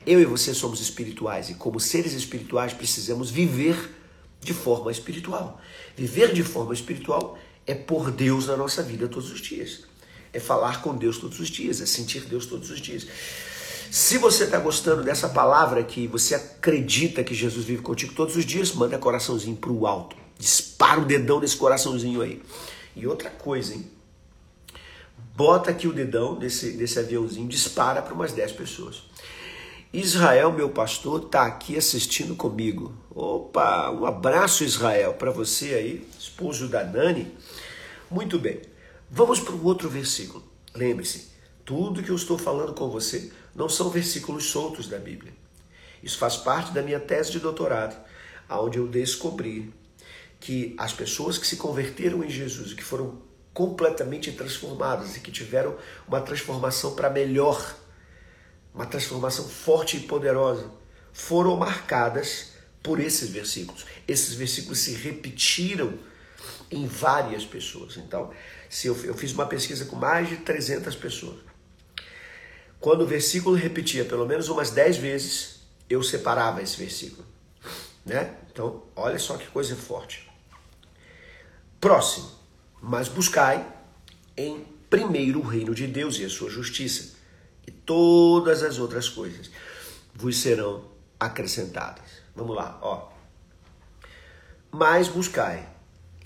Eu 0.06 0.22
e 0.22 0.26
você 0.26 0.54
somos 0.54 0.80
espirituais 0.80 1.50
e, 1.50 1.56
como 1.56 1.80
seres 1.80 2.14
espirituais, 2.14 2.74
precisamos 2.74 3.30
viver 3.30 3.94
de 4.40 4.54
forma 4.54 4.92
espiritual. 4.92 5.60
Viver 5.96 6.34
de 6.34 6.44
forma 6.44 6.74
espiritual 6.74 7.38
é 7.66 7.76
pôr 7.76 8.12
Deus 8.12 8.48
na 8.48 8.56
nossa 8.56 8.82
vida 8.82 9.08
todos 9.08 9.32
os 9.32 9.42
dias. 9.42 9.84
É 10.32 10.40
falar 10.40 10.82
com 10.82 10.96
Deus 10.96 11.18
todos 11.18 11.40
os 11.40 11.50
dias, 11.50 11.82
é 11.82 11.86
sentir 11.86 12.22
Deus 12.22 12.46
todos 12.46 12.70
os 12.70 12.80
dias. 12.80 13.06
Se 13.92 14.18
você 14.18 14.44
está 14.44 14.60
gostando 14.60 15.04
dessa 15.04 15.30
palavra 15.30 15.80
aqui, 15.80 16.08
você 16.08 16.36
acredita 16.36 17.24
que 17.24 17.34
Jesus 17.34 17.66
vive 17.66 17.82
contigo 17.82 18.14
todos 18.14 18.36
os 18.36 18.46
dias, 18.46 18.74
manda 18.74 18.98
coraçãozinho 18.98 19.56
para 19.56 19.72
o 19.72 19.88
alto. 19.88 20.16
Dispara 20.38 21.00
o 21.00 21.06
dedão 21.06 21.40
nesse 21.40 21.56
coraçãozinho 21.56 22.22
aí. 22.22 22.42
E 22.96 23.08
outra 23.08 23.30
coisa, 23.30 23.74
hein? 23.74 23.90
Bota 25.36 25.72
aqui 25.72 25.88
o 25.88 25.94
dedão 25.94 26.38
nesse, 26.38 26.72
nesse 26.74 27.00
aviãozinho, 27.00 27.48
dispara 27.48 28.02
para 28.02 28.14
umas 28.14 28.34
10 28.34 28.52
pessoas. 28.54 29.04
Israel, 29.94 30.52
meu 30.52 30.70
pastor, 30.70 31.24
está 31.24 31.46
aqui 31.46 31.78
assistindo 31.78 32.36
comigo. 32.36 32.94
Opa, 33.10 33.90
um 33.92 34.06
abraço, 34.06 34.64
Israel, 34.64 35.14
para 35.14 35.32
você 35.32 35.74
aí, 35.76 36.08
esposo 36.20 36.68
da 36.68 36.84
Nani. 36.84 37.32
Muito 38.12 38.38
bem. 38.38 38.62
Vamos 39.10 39.40
para 39.40 39.54
o 39.54 39.64
outro 39.66 39.88
versículo. 39.90 40.44
Lembre-se, 40.76 41.30
tudo 41.64 42.04
que 42.04 42.10
eu 42.10 42.16
estou 42.16 42.38
falando 42.38 42.74
com 42.74 42.90
você 42.90 43.32
não 43.58 43.68
são 43.68 43.90
versículos 43.90 44.46
soltos 44.46 44.88
da 44.88 45.00
Bíblia. 45.00 45.34
Isso 46.04 46.20
faz 46.20 46.38
parte 46.38 46.72
da 46.72 46.84
minha 46.84 47.00
tese 47.00 47.32
de 47.32 47.40
doutorado, 47.40 48.00
onde 48.48 48.78
eu 48.78 48.88
descobri 48.88 49.74
que 50.40 50.76
as 50.78 50.94
pessoas 50.94 51.40
que 51.40 51.48
se 51.48 51.58
converteram 51.58 52.24
em 52.24 52.30
Jesus, 52.30 52.74
que 52.74 52.84
foram 52.84 53.20
completamente 53.52 54.32
transformadas 54.32 55.18
e 55.18 55.20
que 55.20 55.32
tiveram 55.32 55.76
uma 56.08 56.22
transformação 56.22 56.94
para 56.94 57.10
melhor, 57.10 57.76
uma 58.76 58.86
transformação 58.86 59.50
forte 59.50 59.98
e 59.98 60.02
poderosa, 60.02 60.70
foram 61.12 61.58
marcadas 61.58 62.52
por 62.84 63.00
esses 63.00 63.32
versículos. 63.32 63.88
Esses 64.08 64.36
versículos 64.36 64.78
se 64.78 64.94
repetiram 64.94 65.98
em 66.70 66.86
várias 66.86 67.44
pessoas. 67.44 67.98
Então, 67.98 68.32
se 68.70 68.86
eu, 68.86 68.96
eu 69.04 69.16
fiz 69.16 69.32
uma 69.32 69.48
pesquisa 69.48 69.86
com 69.86 69.96
mais 69.96 70.30
de 70.30 70.38
300 70.38 70.96
pessoas. 70.96 71.47
Quando 72.80 73.02
o 73.02 73.08
versículo 73.08 73.56
repetia 73.56 74.06
pelo 74.06 74.26
menos 74.26 74.50
umas 74.50 74.70
10 74.72 74.98
vezes, 74.98 75.62
eu 75.90 76.04
separava 76.04 76.62
esse 76.62 76.78
versículo. 76.78 77.26
Né? 78.06 78.36
Então, 78.52 78.84
olha 78.96 79.20
só 79.20 79.38
que 79.38 79.48
coisa 79.48 79.76
forte. 79.76 80.30
Próximo. 81.80 82.32
Mas 82.82 83.08
buscai 83.08 83.66
em 84.36 84.66
primeiro 84.90 85.40
o 85.40 85.48
reino 85.48 85.74
de 85.74 85.88
Deus 85.88 86.20
e 86.20 86.26
a 86.26 86.30
sua 86.30 86.50
justiça, 86.50 87.16
e 87.66 87.72
todas 87.72 88.64
as 88.64 88.78
outras 88.78 89.10
coisas 89.10 89.50
vos 90.14 90.38
serão 90.38 90.86
acrescentadas. 91.20 92.06
Vamos 92.36 92.56
lá, 92.56 92.80
ó. 92.82 93.10
Mas 94.72 95.08
buscai 95.08 95.68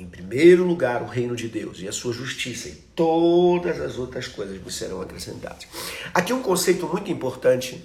em 0.01 0.07
primeiro 0.07 0.65
lugar 0.65 1.03
o 1.03 1.05
reino 1.05 1.35
de 1.35 1.47
Deus 1.47 1.79
e 1.79 1.87
a 1.87 1.91
sua 1.91 2.11
justiça, 2.11 2.67
e 2.67 2.73
todas 2.95 3.79
as 3.79 3.97
outras 3.97 4.27
coisas 4.27 4.59
vos 4.59 4.75
serão 4.75 4.99
acrescentadas. 5.01 5.67
Aqui 6.13 6.33
um 6.33 6.41
conceito 6.41 6.87
muito 6.87 7.11
importante 7.11 7.83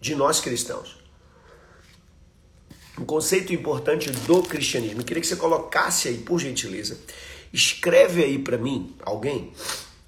de 0.00 0.14
nós 0.14 0.40
cristãos. 0.40 0.96
Um 2.98 3.04
conceito 3.04 3.52
importante 3.52 4.10
do 4.10 4.42
cristianismo. 4.42 5.00
Eu 5.00 5.04
queria 5.04 5.20
que 5.20 5.26
você 5.26 5.36
colocasse 5.36 6.08
aí, 6.08 6.18
por 6.18 6.38
gentileza. 6.38 6.98
Escreve 7.52 8.24
aí 8.24 8.38
para 8.38 8.58
mim, 8.58 8.94
alguém. 9.02 9.52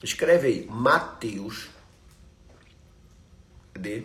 Escreve 0.03 0.49
aí, 0.49 0.67
Mateus. 0.69 1.69
Cadê? 3.73 4.05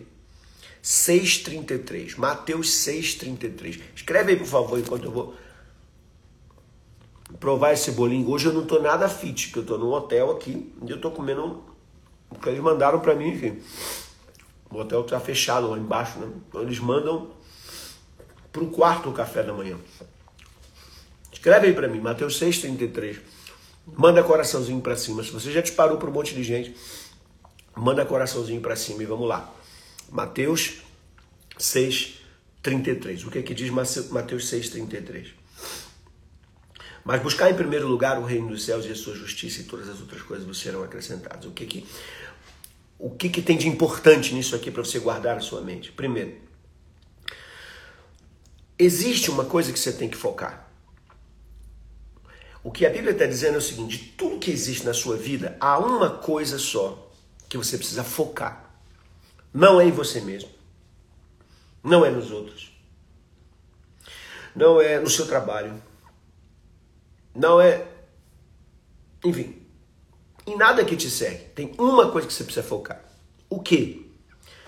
6,33. 0.83 2.17
Mateus 2.17 2.69
6,33. 2.69 3.81
Escreve 3.95 4.33
aí, 4.33 4.37
por 4.37 4.47
favor, 4.47 4.79
enquanto 4.79 5.05
eu 5.05 5.11
vou 5.11 5.35
provar 7.37 7.73
esse 7.73 7.91
bolinho. 7.91 8.29
Hoje 8.29 8.47
eu 8.47 8.53
não 8.53 8.65
tô 8.65 8.79
nada 8.79 9.07
fit, 9.07 9.47
porque 9.47 9.59
eu 9.59 9.65
tô 9.65 9.77
num 9.77 9.91
hotel 9.91 10.31
aqui, 10.31 10.73
e 10.85 10.89
eu 10.89 10.99
tô 10.99 11.11
comendo 11.11 11.63
o 12.29 12.35
que 12.35 12.49
eles 12.49 12.61
mandaram 12.61 12.99
para 12.99 13.15
mim, 13.15 13.29
enfim. 13.29 13.59
O 14.69 14.77
hotel 14.77 15.03
tá 15.03 15.19
fechado 15.19 15.69
lá 15.69 15.77
embaixo, 15.77 16.19
né? 16.19 16.27
Então 16.47 16.61
eles 16.61 16.79
mandam 16.79 17.31
pro 18.51 18.67
quarto 18.67 19.09
o 19.09 19.13
café 19.13 19.43
da 19.43 19.53
manhã. 19.53 19.77
Escreve 21.31 21.67
aí 21.67 21.73
para 21.73 21.87
mim, 21.87 21.99
Mateus 21.99 22.39
6,33. 22.39 23.19
Manda 23.85 24.23
coraçãozinho 24.23 24.81
para 24.81 24.95
cima. 24.95 25.23
Se 25.23 25.31
você 25.31 25.51
já 25.51 25.61
disparou 25.61 25.97
para 25.97 26.09
um 26.09 26.13
monte 26.13 26.35
de 26.35 26.43
gente, 26.43 26.75
manda 27.75 28.05
coraçãozinho 28.05 28.61
para 28.61 28.75
cima 28.75 29.01
e 29.01 29.05
vamos 29.05 29.27
lá. 29.27 29.51
Mateus 30.11 30.81
6,33. 31.57 33.25
O 33.25 33.31
que 33.31 33.39
é 33.39 33.41
que 33.41 33.53
diz 33.53 33.69
Mateus 33.71 34.51
6,33? 34.51 35.38
Mas 37.03 37.21
buscar 37.21 37.49
em 37.49 37.55
primeiro 37.55 37.87
lugar 37.87 38.19
o 38.19 38.25
reino 38.25 38.49
dos 38.49 38.63
céus 38.65 38.85
e 38.85 38.91
a 38.91 38.95
sua 38.95 39.15
justiça 39.15 39.61
e 39.61 39.63
todas 39.63 39.89
as 39.89 39.99
outras 39.99 40.21
coisas 40.21 40.57
serão 40.57 40.83
acrescentadas. 40.83 41.45
O 41.45 41.51
que 41.51 41.65
que, 41.65 41.87
o 42.97 43.09
que, 43.09 43.29
que 43.29 43.41
tem 43.41 43.57
de 43.57 43.67
importante 43.67 44.33
nisso 44.33 44.55
aqui 44.55 44.69
para 44.69 44.83
você 44.83 44.99
guardar 44.99 45.35
na 45.35 45.41
sua 45.41 45.61
mente? 45.61 45.91
Primeiro, 45.91 46.35
existe 48.77 49.29
uma 49.29 49.45
coisa 49.45 49.71
que 49.71 49.79
você 49.79 49.91
tem 49.91 50.09
que 50.09 50.17
focar. 50.17 50.67
O 52.63 52.71
que 52.71 52.85
a 52.85 52.89
Bíblia 52.89 53.11
está 53.11 53.25
dizendo 53.25 53.55
é 53.55 53.57
o 53.57 53.61
seguinte: 53.61 53.97
de 53.97 54.03
tudo 54.09 54.39
que 54.39 54.51
existe 54.51 54.85
na 54.85 54.93
sua 54.93 55.15
vida, 55.15 55.57
há 55.59 55.79
uma 55.79 56.09
coisa 56.09 56.57
só 56.59 57.11
que 57.47 57.57
você 57.57 57.77
precisa 57.77 58.03
focar. 58.03 58.69
Não 59.53 59.79
é 59.81 59.85
em 59.85 59.91
você 59.91 60.21
mesmo. 60.21 60.49
Não 61.83 62.05
é 62.05 62.11
nos 62.11 62.31
outros. 62.31 62.71
Não 64.55 64.81
é 64.81 64.99
no 64.99 65.09
seu 65.09 65.25
trabalho 65.25 65.81
não 67.39 67.61
é. 67.61 67.87
Enfim, 69.23 69.55
em 70.45 70.57
nada 70.57 70.83
que 70.83 70.97
te 70.97 71.09
segue. 71.09 71.45
Tem 71.55 71.73
uma 71.77 72.11
coisa 72.11 72.27
que 72.27 72.33
você 72.33 72.43
precisa 72.43 72.65
focar. 72.65 73.01
O 73.49 73.61
quê? 73.61 74.01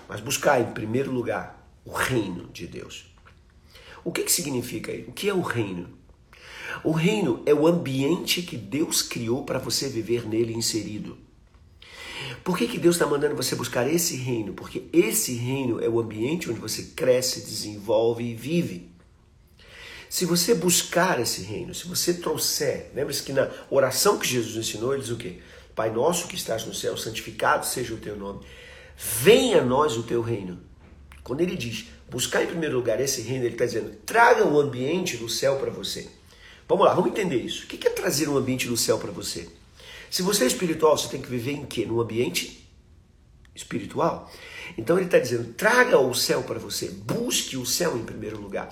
Mas 0.08 0.20
buscar 0.20 0.58
em 0.60 0.72
primeiro 0.72 1.12
lugar 1.12 1.70
o 1.84 1.92
reino 1.92 2.48
de 2.48 2.66
Deus. 2.66 3.12
O 4.02 4.10
que, 4.10 4.22
que 4.22 4.32
significa 4.32 4.90
isso? 4.90 5.10
O 5.10 5.12
que 5.12 5.28
é 5.28 5.34
o 5.34 5.42
reino? 5.42 5.90
O 6.82 6.92
reino 6.92 7.42
é 7.44 7.52
o 7.52 7.66
ambiente 7.66 8.40
que 8.40 8.56
Deus 8.56 9.02
criou 9.02 9.44
para 9.44 9.58
você 9.58 9.88
viver 9.88 10.26
nele 10.26 10.54
inserido. 10.54 11.18
Por 12.42 12.56
que, 12.56 12.66
que 12.66 12.78
Deus 12.78 12.96
está 12.96 13.06
mandando 13.06 13.36
você 13.36 13.54
buscar 13.54 13.86
esse 13.86 14.16
reino? 14.16 14.54
Porque 14.54 14.84
esse 14.92 15.34
reino 15.34 15.78
é 15.78 15.88
o 15.88 16.00
ambiente 16.00 16.50
onde 16.50 16.58
você 16.58 16.84
cresce, 16.96 17.42
desenvolve 17.42 18.24
e 18.24 18.34
vive. 18.34 18.90
Se 20.12 20.26
você 20.26 20.54
buscar 20.54 21.18
esse 21.20 21.40
reino, 21.40 21.74
se 21.74 21.88
você 21.88 22.12
trouxer, 22.12 22.90
lembre-se 22.94 23.22
que 23.22 23.32
na 23.32 23.48
oração 23.70 24.18
que 24.18 24.28
Jesus 24.28 24.54
ensinou, 24.56 24.92
ele 24.92 25.00
diz 25.00 25.10
o 25.10 25.16
quê? 25.16 25.38
Pai 25.74 25.90
nosso 25.90 26.28
que 26.28 26.34
estás 26.34 26.66
no 26.66 26.74
céu, 26.74 26.98
santificado 26.98 27.64
seja 27.64 27.94
o 27.94 27.96
teu 27.96 28.14
nome. 28.14 28.44
Venha 28.94 29.62
a 29.62 29.64
nós 29.64 29.96
o 29.96 30.02
teu 30.02 30.20
reino. 30.20 30.60
Quando 31.24 31.40
ele 31.40 31.56
diz 31.56 31.86
buscar 32.10 32.44
em 32.44 32.46
primeiro 32.46 32.76
lugar 32.76 33.00
esse 33.00 33.22
reino, 33.22 33.46
ele 33.46 33.54
está 33.54 33.64
dizendo 33.64 33.96
traga 34.04 34.44
o 34.44 34.56
um 34.56 34.60
ambiente 34.60 35.16
do 35.16 35.30
céu 35.30 35.56
para 35.56 35.70
você. 35.70 36.06
Vamos 36.68 36.84
lá, 36.84 36.92
vamos 36.92 37.10
entender 37.10 37.38
isso. 37.38 37.64
O 37.64 37.66
que 37.66 37.88
é 37.88 37.90
trazer 37.90 38.28
um 38.28 38.36
ambiente 38.36 38.68
do 38.68 38.76
céu 38.76 38.98
para 38.98 39.10
você? 39.10 39.48
Se 40.10 40.20
você 40.20 40.44
é 40.44 40.46
espiritual, 40.46 40.98
você 40.98 41.08
tem 41.08 41.22
que 41.22 41.30
viver 41.30 41.52
em 41.52 41.64
quê? 41.64 41.86
Num 41.86 42.02
ambiente 42.02 42.68
espiritual. 43.54 44.30
Então 44.76 44.98
ele 44.98 45.06
está 45.06 45.18
dizendo: 45.18 45.54
traga 45.54 45.98
o 45.98 46.12
céu 46.12 46.42
para 46.42 46.58
você, 46.58 46.88
busque 46.88 47.56
o 47.56 47.64
céu 47.64 47.96
em 47.96 48.04
primeiro 48.04 48.38
lugar. 48.38 48.68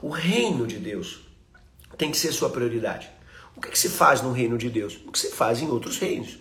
O 0.00 0.10
reino 0.10 0.66
de 0.66 0.78
Deus 0.78 1.20
tem 1.98 2.10
que 2.10 2.18
ser 2.18 2.32
sua 2.32 2.50
prioridade. 2.50 3.10
O 3.56 3.60
que, 3.60 3.70
que 3.70 3.78
se 3.78 3.88
faz 3.88 4.22
no 4.22 4.32
reino 4.32 4.56
de 4.56 4.70
Deus? 4.70 4.98
O 5.06 5.12
que 5.12 5.18
se 5.18 5.30
faz 5.30 5.60
em 5.60 5.68
outros 5.68 5.98
reinos? 5.98 6.38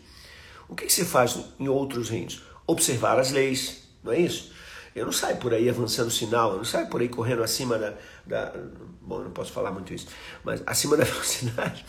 O 0.69 0.75
que, 0.75 0.85
que 0.85 0.93
se 0.93 1.05
faz 1.05 1.37
em 1.59 1.67
outros 1.67 2.09
reinos? 2.09 2.41
Observar 2.65 3.19
as 3.19 3.31
leis, 3.31 3.83
não 4.03 4.13
é 4.13 4.19
isso? 4.19 4.51
Eu 4.93 5.05
não 5.05 5.11
saio 5.11 5.37
por 5.37 5.53
aí 5.53 5.69
avançando 5.69 6.11
sinal, 6.11 6.51
eu 6.51 6.57
não 6.57 6.65
saio 6.65 6.87
por 6.87 6.99
aí 6.99 7.07
correndo 7.07 7.43
acima 7.43 7.77
da, 7.77 7.93
da. 8.25 8.53
Bom, 9.01 9.19
não 9.19 9.31
posso 9.31 9.51
falar 9.51 9.71
muito 9.71 9.93
isso, 9.93 10.07
mas 10.43 10.61
acima 10.65 10.97
da 10.97 11.03
velocidade. 11.05 11.85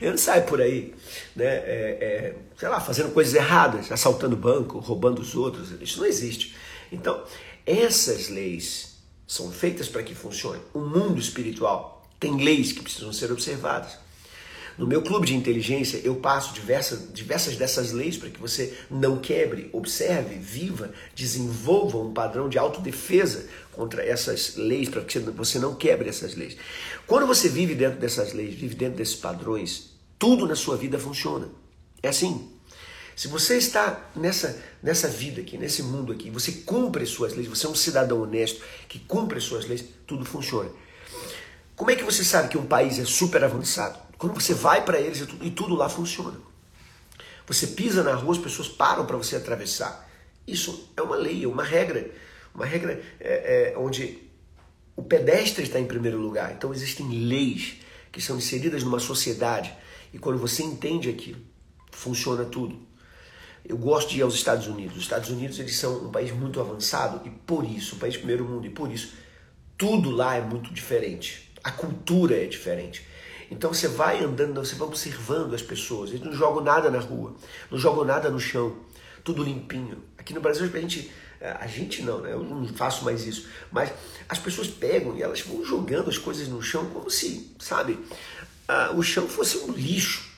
Eu 0.00 0.10
não 0.10 0.18
saio 0.18 0.42
por 0.44 0.60
aí, 0.60 0.94
né? 1.36 1.44
É, 1.44 1.98
é, 2.00 2.36
sei 2.56 2.68
lá, 2.68 2.80
fazendo 2.80 3.12
coisas 3.12 3.34
erradas, 3.34 3.90
assaltando 3.90 4.36
banco, 4.36 4.78
roubando 4.78 5.20
os 5.20 5.34
outros. 5.36 5.70
Isso 5.80 6.00
não 6.00 6.06
existe. 6.06 6.56
Então, 6.90 7.22
essas 7.64 8.28
leis 8.28 8.93
são 9.34 9.50
feitas 9.50 9.88
para 9.88 10.04
que 10.04 10.14
funcione. 10.14 10.60
O 10.72 10.78
mundo 10.78 11.18
espiritual 11.18 12.06
tem 12.20 12.36
leis 12.36 12.70
que 12.70 12.82
precisam 12.82 13.12
ser 13.12 13.32
observadas. 13.32 13.98
No 14.78 14.86
meu 14.86 15.02
clube 15.02 15.26
de 15.26 15.34
inteligência, 15.34 16.00
eu 16.04 16.14
passo 16.14 16.54
diversas, 16.54 17.12
diversas 17.12 17.56
dessas 17.56 17.90
leis 17.90 18.16
para 18.16 18.30
que 18.30 18.40
você 18.40 18.76
não 18.88 19.18
quebre, 19.18 19.70
observe, 19.72 20.36
viva, 20.36 20.92
desenvolva 21.16 21.98
um 21.98 22.12
padrão 22.12 22.48
de 22.48 22.58
autodefesa 22.58 23.48
contra 23.72 24.04
essas 24.04 24.54
leis, 24.54 24.88
para 24.88 25.02
que 25.02 25.18
você 25.18 25.58
não 25.58 25.74
quebre 25.74 26.08
essas 26.08 26.36
leis. 26.36 26.56
Quando 27.04 27.26
você 27.26 27.48
vive 27.48 27.74
dentro 27.74 27.98
dessas 27.98 28.32
leis, 28.32 28.54
vive 28.54 28.76
dentro 28.76 28.98
desses 28.98 29.16
padrões, 29.16 29.96
tudo 30.16 30.46
na 30.46 30.54
sua 30.54 30.76
vida 30.76 30.96
funciona. 30.96 31.48
É 32.00 32.08
assim. 32.08 32.53
Se 33.16 33.28
você 33.28 33.56
está 33.56 34.10
nessa, 34.14 34.60
nessa 34.82 35.08
vida 35.08 35.40
aqui, 35.40 35.56
nesse 35.56 35.82
mundo 35.82 36.12
aqui, 36.12 36.30
você 36.30 36.50
cumpre 36.50 37.06
suas 37.06 37.34
leis, 37.34 37.46
você 37.46 37.66
é 37.66 37.68
um 37.68 37.74
cidadão 37.74 38.20
honesto 38.20 38.60
que 38.88 38.98
cumpre 38.98 39.40
suas 39.40 39.66
leis, 39.66 39.84
tudo 40.06 40.24
funciona. 40.24 40.70
Como 41.76 41.90
é 41.90 41.96
que 41.96 42.04
você 42.04 42.24
sabe 42.24 42.48
que 42.48 42.58
um 42.58 42.66
país 42.66 42.98
é 42.98 43.04
super 43.04 43.42
avançado? 43.44 43.98
Quando 44.18 44.34
você 44.34 44.54
vai 44.54 44.84
para 44.84 45.00
eles 45.00 45.20
e 45.20 45.26
tudo, 45.26 45.44
e 45.44 45.50
tudo 45.50 45.74
lá 45.74 45.88
funciona. 45.88 46.38
Você 47.46 47.68
pisa 47.68 48.02
na 48.02 48.14
rua, 48.14 48.32
as 48.32 48.38
pessoas 48.38 48.68
param 48.68 49.06
para 49.06 49.16
você 49.16 49.36
atravessar. 49.36 50.08
Isso 50.46 50.90
é 50.96 51.02
uma 51.02 51.16
lei, 51.16 51.44
é 51.44 51.48
uma 51.48 51.64
regra. 51.64 52.10
Uma 52.54 52.64
regra 52.64 53.02
é, 53.20 53.72
é, 53.72 53.78
onde 53.78 54.18
o 54.96 55.02
pedestre 55.02 55.64
está 55.64 55.78
em 55.78 55.86
primeiro 55.86 56.18
lugar. 56.18 56.52
Então 56.52 56.72
existem 56.72 57.08
leis 57.26 57.76
que 58.10 58.20
são 58.20 58.38
inseridas 58.38 58.82
numa 58.82 59.00
sociedade. 59.00 59.74
E 60.12 60.18
quando 60.18 60.38
você 60.38 60.62
entende 60.62 61.10
aquilo, 61.10 61.40
funciona 61.90 62.44
tudo. 62.44 62.93
Eu 63.64 63.78
gosto 63.78 64.10
de 64.10 64.18
ir 64.18 64.22
aos 64.22 64.34
Estados 64.34 64.66
Unidos. 64.66 64.96
Os 64.96 65.02
Estados 65.02 65.30
Unidos 65.30 65.58
eles 65.58 65.76
são 65.76 66.06
um 66.06 66.10
país 66.10 66.30
muito 66.32 66.60
avançado 66.60 67.26
e 67.26 67.30
por 67.30 67.64
isso, 67.64 67.96
um 67.96 67.98
país 67.98 68.16
primeiro 68.16 68.44
mundo, 68.44 68.66
e 68.66 68.70
por 68.70 68.92
isso 68.92 69.14
tudo 69.76 70.10
lá 70.10 70.36
é 70.36 70.40
muito 70.40 70.72
diferente. 70.72 71.50
A 71.62 71.70
cultura 71.70 72.36
é 72.36 72.46
diferente. 72.46 73.06
Então 73.50 73.72
você 73.72 73.88
vai 73.88 74.22
andando, 74.22 74.64
você 74.64 74.74
vai 74.74 74.86
observando 74.86 75.54
as 75.54 75.62
pessoas. 75.62 76.10
Eles 76.10 76.22
não 76.22 76.32
jogam 76.32 76.62
nada 76.62 76.90
na 76.90 77.00
rua, 77.00 77.34
não 77.70 77.78
jogam 77.78 78.04
nada 78.04 78.30
no 78.30 78.38
chão, 78.38 78.76
tudo 79.22 79.42
limpinho. 79.42 80.02
Aqui 80.16 80.32
no 80.32 80.40
Brasil 80.40 80.64
a 80.64 80.80
gente, 80.80 81.10
a 81.40 81.66
gente 81.66 82.02
não, 82.02 82.20
né? 82.20 82.32
Eu 82.32 82.42
não 82.44 82.66
faço 82.68 83.04
mais 83.04 83.26
isso. 83.26 83.48
Mas 83.72 83.92
as 84.28 84.38
pessoas 84.38 84.68
pegam 84.68 85.16
e 85.16 85.22
elas 85.22 85.40
vão 85.40 85.64
jogando 85.64 86.08
as 86.08 86.18
coisas 86.18 86.48
no 86.48 86.62
chão 86.62 86.86
como 86.90 87.10
se, 87.10 87.54
sabe, 87.58 87.98
o 88.94 89.02
chão 89.02 89.26
fosse 89.26 89.58
um 89.58 89.72
lixo. 89.72 90.30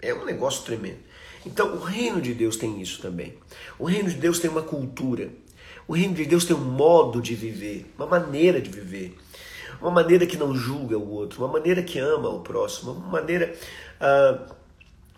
É 0.00 0.14
um 0.14 0.24
negócio 0.24 0.62
tremendo. 0.64 1.00
Então 1.46 1.74
o 1.76 1.78
reino 1.78 2.20
de 2.20 2.34
Deus 2.34 2.56
tem 2.56 2.80
isso 2.82 3.00
também. 3.00 3.34
O 3.78 3.84
reino 3.84 4.10
de 4.10 4.16
Deus 4.16 4.38
tem 4.38 4.50
uma 4.50 4.62
cultura. 4.62 5.30
O 5.88 5.94
reino 5.94 6.14
de 6.14 6.26
Deus 6.26 6.44
tem 6.44 6.56
um 6.56 6.64
modo 6.64 7.22
de 7.22 7.34
viver, 7.34 7.86
uma 7.96 8.06
maneira 8.06 8.60
de 8.60 8.68
viver 8.68 9.16
uma 9.80 9.90
maneira 9.90 10.26
que 10.26 10.36
não 10.36 10.54
julga 10.54 10.96
o 10.96 11.10
outro, 11.10 11.44
uma 11.44 11.52
maneira 11.52 11.82
que 11.82 11.98
ama 11.98 12.28
o 12.28 12.40
próximo, 12.40 12.92
uma 12.92 13.08
maneira 13.08 13.54
uh, 14.00 14.54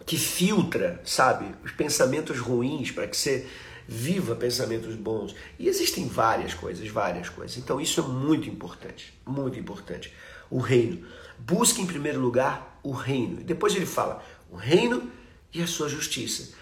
que 0.05 0.17
filtra, 0.17 1.01
sabe, 1.05 1.55
os 1.65 1.73
pensamentos 1.73 2.39
ruins 2.39 2.91
para 2.91 3.07
que 3.07 3.17
você 3.17 3.47
viva 3.87 4.35
pensamentos 4.35 4.95
bons. 4.95 5.35
E 5.59 5.69
existem 5.69 6.09
várias 6.09 6.55
coisas, 6.55 6.89
várias 6.89 7.29
coisas. 7.29 7.57
Então 7.57 7.81
isso 7.81 8.01
é 8.01 8.03
muito 8.03 8.49
importante, 8.49 9.15
muito 9.27 9.59
importante. 9.59 10.13
O 10.51 10.59
reino. 10.59 11.07
Busque 11.39 11.81
em 11.81 11.87
primeiro 11.87 12.21
lugar 12.21 12.81
o 12.83 12.93
reino. 12.93 13.37
Depois 13.43 13.75
ele 13.75 13.87
fala 13.87 14.23
o 14.51 14.57
reino 14.57 15.11
e 15.53 15.63
a 15.63 15.67
sua 15.67 15.89
justiça. 15.89 16.55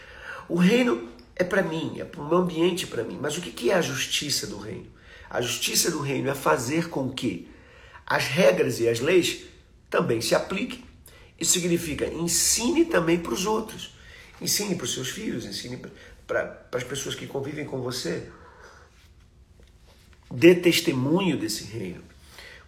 O 0.49 0.57
reino 0.57 1.09
é 1.35 1.45
para 1.45 1.63
mim, 1.63 1.97
é 1.99 2.05
para 2.05 2.21
o 2.21 2.29
meu 2.29 2.39
ambiente 2.39 2.87
para 2.87 3.05
mim. 3.05 3.19
Mas 3.21 3.37
o 3.37 3.41
que 3.41 3.71
é 3.71 3.75
a 3.75 3.83
justiça 3.83 4.47
do 4.47 4.59
reino? 4.59 4.87
A 5.29 5.41
justiça 5.41 5.91
do 5.91 6.01
reino 6.01 6.31
é 6.31 6.35
fazer 6.35 6.89
com 6.89 7.11
que 7.11 7.49
as 8.07 8.25
regras 8.25 8.81
e 8.81 8.89
as 8.89 9.01
leis 9.01 9.43
também 9.91 10.21
se 10.21 10.35
apliquem. 10.35 10.85
Isso 11.39 11.53
significa 11.53 12.07
ensine 12.07 12.85
também 12.85 13.19
para 13.19 13.35
os 13.35 13.45
outros. 13.45 13.95
Ensine 14.41 14.75
para 14.75 14.85
os 14.85 14.95
seus 14.95 15.09
filhos, 15.09 15.45
ensine 15.45 15.83
para 16.27 16.67
as 16.73 16.85
pessoas 16.85 17.15
que 17.15 17.27
convivem 17.27 17.65
com 17.65 17.81
você. 17.81 18.31
Dê 20.31 20.55
testemunho 20.55 21.39
desse 21.39 21.65
reino. 21.65 22.03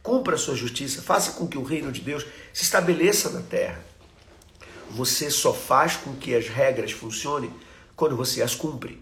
Cumpra 0.03 0.35
a 0.35 0.39
sua 0.39 0.55
justiça, 0.55 1.03
faça 1.03 1.33
com 1.33 1.47
que 1.47 1.59
o 1.59 1.63
reino 1.63 1.93
de 1.93 2.01
Deus 2.01 2.25
se 2.53 2.63
estabeleça 2.63 3.31
na 3.31 3.43
terra. 3.43 3.85
Você 4.91 5.31
só 5.31 5.53
faz 5.53 5.97
com 5.97 6.15
que 6.15 6.35
as 6.35 6.49
regras 6.49 6.93
funcionem 6.93 7.51
quando 7.95 8.17
você 8.17 8.43
as 8.43 8.55
cumpre. 8.55 8.99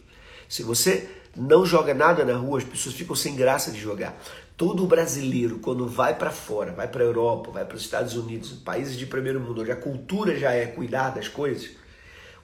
Se 0.48 0.62
você 0.62 1.08
não 1.36 1.66
joga 1.66 1.92
nada 1.94 2.24
na 2.24 2.36
rua, 2.36 2.58
as 2.58 2.64
pessoas 2.64 2.94
ficam 2.94 3.14
sem 3.14 3.36
graça 3.36 3.70
de 3.70 3.80
jogar. 3.80 4.20
Todo 4.56 4.86
brasileiro, 4.86 5.58
quando 5.58 5.86
vai 5.86 6.14
para 6.16 6.30
fora, 6.30 6.72
vai 6.72 6.88
para 6.88 7.02
a 7.02 7.06
Europa, 7.06 7.50
vai 7.50 7.64
para 7.64 7.76
os 7.76 7.82
Estados 7.82 8.16
Unidos, 8.16 8.52
países 8.52 8.96
de 8.96 9.04
primeiro 9.04 9.38
mundo, 9.38 9.60
onde 9.60 9.70
a 9.70 9.76
cultura 9.76 10.38
já 10.38 10.52
é 10.52 10.66
cuidar 10.66 11.10
das 11.10 11.28
coisas, 11.28 11.70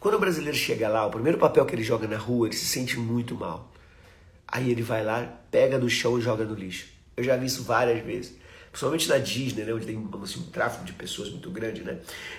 quando 0.02 0.16
o 0.16 0.18
brasileiro 0.18 0.56
chega 0.56 0.88
lá, 0.88 1.06
o 1.06 1.10
primeiro 1.10 1.38
papel 1.38 1.64
que 1.64 1.76
ele 1.76 1.84
joga 1.84 2.08
na 2.08 2.16
rua, 2.16 2.48
ele 2.48 2.56
se 2.56 2.64
sente 2.64 2.98
muito 2.98 3.36
mal. 3.36 3.72
Aí 4.48 4.68
ele 4.68 4.82
vai 4.82 5.04
lá, 5.04 5.22
pega 5.48 5.78
do 5.78 5.88
chão 5.88 6.18
e 6.18 6.20
joga 6.20 6.44
no 6.44 6.56
lixo. 6.56 6.88
Eu 7.16 7.22
já 7.22 7.36
vi 7.36 7.46
isso 7.46 7.62
várias 7.62 8.04
vezes. 8.04 8.34
Principalmente 8.72 9.08
na 9.08 9.18
Disney, 9.18 9.64
né, 9.64 9.72
onde 9.72 9.86
tem 9.86 10.08
assim, 10.22 10.40
um 10.40 10.50
tráfego 10.50 10.84
de 10.84 10.94
pessoas 10.94 11.30
muito 11.30 11.50
grande, 11.50 11.82
né? 11.82 11.98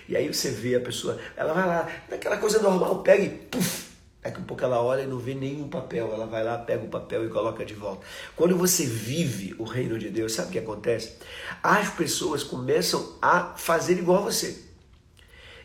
E 0.09 0.17
aí 0.17 0.27
você 0.27 0.49
vê 0.49 0.75
a 0.75 0.79
pessoa, 0.79 1.17
ela 1.37 1.53
vai 1.53 1.65
lá, 1.65 1.87
naquela 2.09 2.37
coisa 2.37 2.59
normal, 2.59 3.03
pega 3.03 3.23
e 3.23 3.29
puf, 3.29 3.93
Daqui 4.23 4.39
a 4.39 4.43
pouco 4.43 4.63
ela 4.63 4.81
olha 4.81 5.01
e 5.01 5.07
não 5.07 5.19
vê 5.19 5.35
nenhum 5.35 5.67
papel, 5.67 6.09
ela 6.13 6.25
vai 6.25 6.45
lá, 6.45 6.57
pega 6.57 6.85
o 6.85 6.87
papel 6.87 7.25
e 7.25 7.29
coloca 7.29 7.65
de 7.65 7.73
volta. 7.73 8.05
Quando 8.37 8.57
você 8.57 8.85
vive 8.85 9.53
o 9.59 9.65
reino 9.65 9.99
de 9.99 10.09
Deus, 10.09 10.31
sabe 10.31 10.47
o 10.47 10.51
que 10.51 10.59
acontece? 10.59 11.15
As 11.61 11.89
pessoas 11.89 12.41
começam 12.41 13.17
a 13.21 13.53
fazer 13.57 13.97
igual 13.99 14.19
a 14.19 14.21
você. 14.21 14.63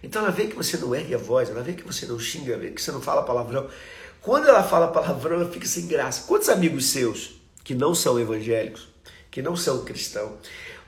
Então 0.02 0.22
ela 0.22 0.32
vê 0.32 0.48
que 0.48 0.56
você 0.56 0.76
não 0.76 0.92
ergue 0.92 1.14
a 1.14 1.18
voz, 1.18 1.48
ela 1.48 1.62
vê 1.62 1.72
que 1.72 1.84
você 1.84 2.04
não 2.06 2.18
xinga, 2.18 2.58
vê 2.58 2.72
que 2.72 2.82
você 2.82 2.90
não 2.90 3.00
fala 3.00 3.22
palavrão. 3.22 3.68
Quando 4.20 4.48
ela 4.48 4.64
fala 4.64 4.88
palavrão, 4.88 5.36
ela 5.36 5.50
fica 5.50 5.66
sem 5.66 5.86
graça. 5.86 6.26
Quantos 6.26 6.48
amigos 6.48 6.86
seus 6.86 7.40
que 7.62 7.76
não 7.76 7.94
são 7.94 8.18
evangélicos, 8.18 8.88
que 9.38 9.42
não 9.42 9.54
são 9.54 9.84
cristãos, 9.84 10.36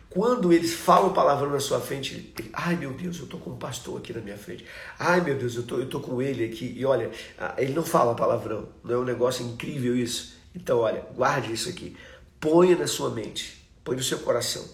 quando 0.08 0.52
eles 0.52 0.74
falam 0.74 1.12
palavrão 1.12 1.50
na 1.50 1.60
sua 1.60 1.80
frente, 1.80 2.34
ele, 2.36 2.50
ai 2.52 2.74
meu 2.74 2.92
Deus, 2.92 3.20
eu 3.20 3.28
tô 3.28 3.38
com 3.38 3.50
um 3.50 3.56
pastor 3.56 3.96
aqui 3.96 4.12
na 4.12 4.20
minha 4.20 4.36
frente. 4.36 4.66
Ai 4.98 5.20
meu 5.20 5.38
Deus, 5.38 5.54
eu 5.54 5.62
tô, 5.62 5.78
eu 5.78 5.88
tô 5.88 6.00
com 6.00 6.20
ele 6.20 6.44
aqui. 6.44 6.74
E 6.76 6.84
olha, 6.84 7.12
ele 7.56 7.72
não 7.72 7.84
fala 7.84 8.12
palavrão. 8.12 8.68
Não 8.82 8.94
é 8.96 8.98
um 8.98 9.04
negócio 9.04 9.46
incrível 9.46 9.96
isso? 9.96 10.34
Então, 10.52 10.78
olha, 10.80 11.06
guarde 11.14 11.52
isso 11.52 11.68
aqui. 11.68 11.96
Ponha 12.40 12.76
na 12.76 12.88
sua 12.88 13.10
mente, 13.10 13.64
põe 13.84 13.94
no 13.94 14.02
seu 14.02 14.18
coração. 14.18 14.68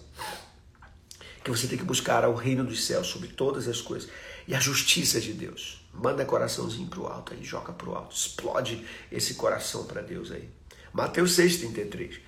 Que 1.43 1.51
você 1.51 1.67
tem 1.67 1.77
que 1.77 1.83
buscar 1.83 2.27
o 2.27 2.33
reino 2.33 2.63
dos 2.63 2.83
céus 2.83 3.05
sobre 3.05 3.27
todas 3.27 3.67
as 3.67 3.79
coisas. 3.79 4.09
E 4.47 4.55
a 4.55 4.59
justiça 4.59 5.21
de 5.21 5.33
Deus. 5.33 5.85
Manda 5.93 6.25
coraçãozinho 6.25 6.87
pro 6.87 7.05
alto 7.05 7.33
aí, 7.33 7.43
joga 7.43 7.73
pro 7.73 7.93
alto. 7.93 8.15
Explode 8.15 8.83
esse 9.11 9.35
coração 9.35 9.85
para 9.85 10.01
Deus 10.01 10.31
aí. 10.31 10.49
Mateus 10.91 11.37
6,33 11.37 12.25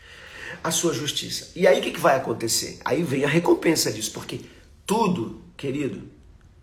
a 0.64 0.72
sua 0.72 0.94
justiça. 0.94 1.52
E 1.56 1.68
aí 1.68 1.80
o 1.80 1.82
que, 1.82 1.92
que 1.92 2.00
vai 2.00 2.16
acontecer? 2.16 2.80
Aí 2.84 3.04
vem 3.04 3.26
a 3.26 3.28
recompensa 3.28 3.92
disso, 3.92 4.12
porque 4.12 4.42
tudo, 4.86 5.42
querido, 5.56 6.04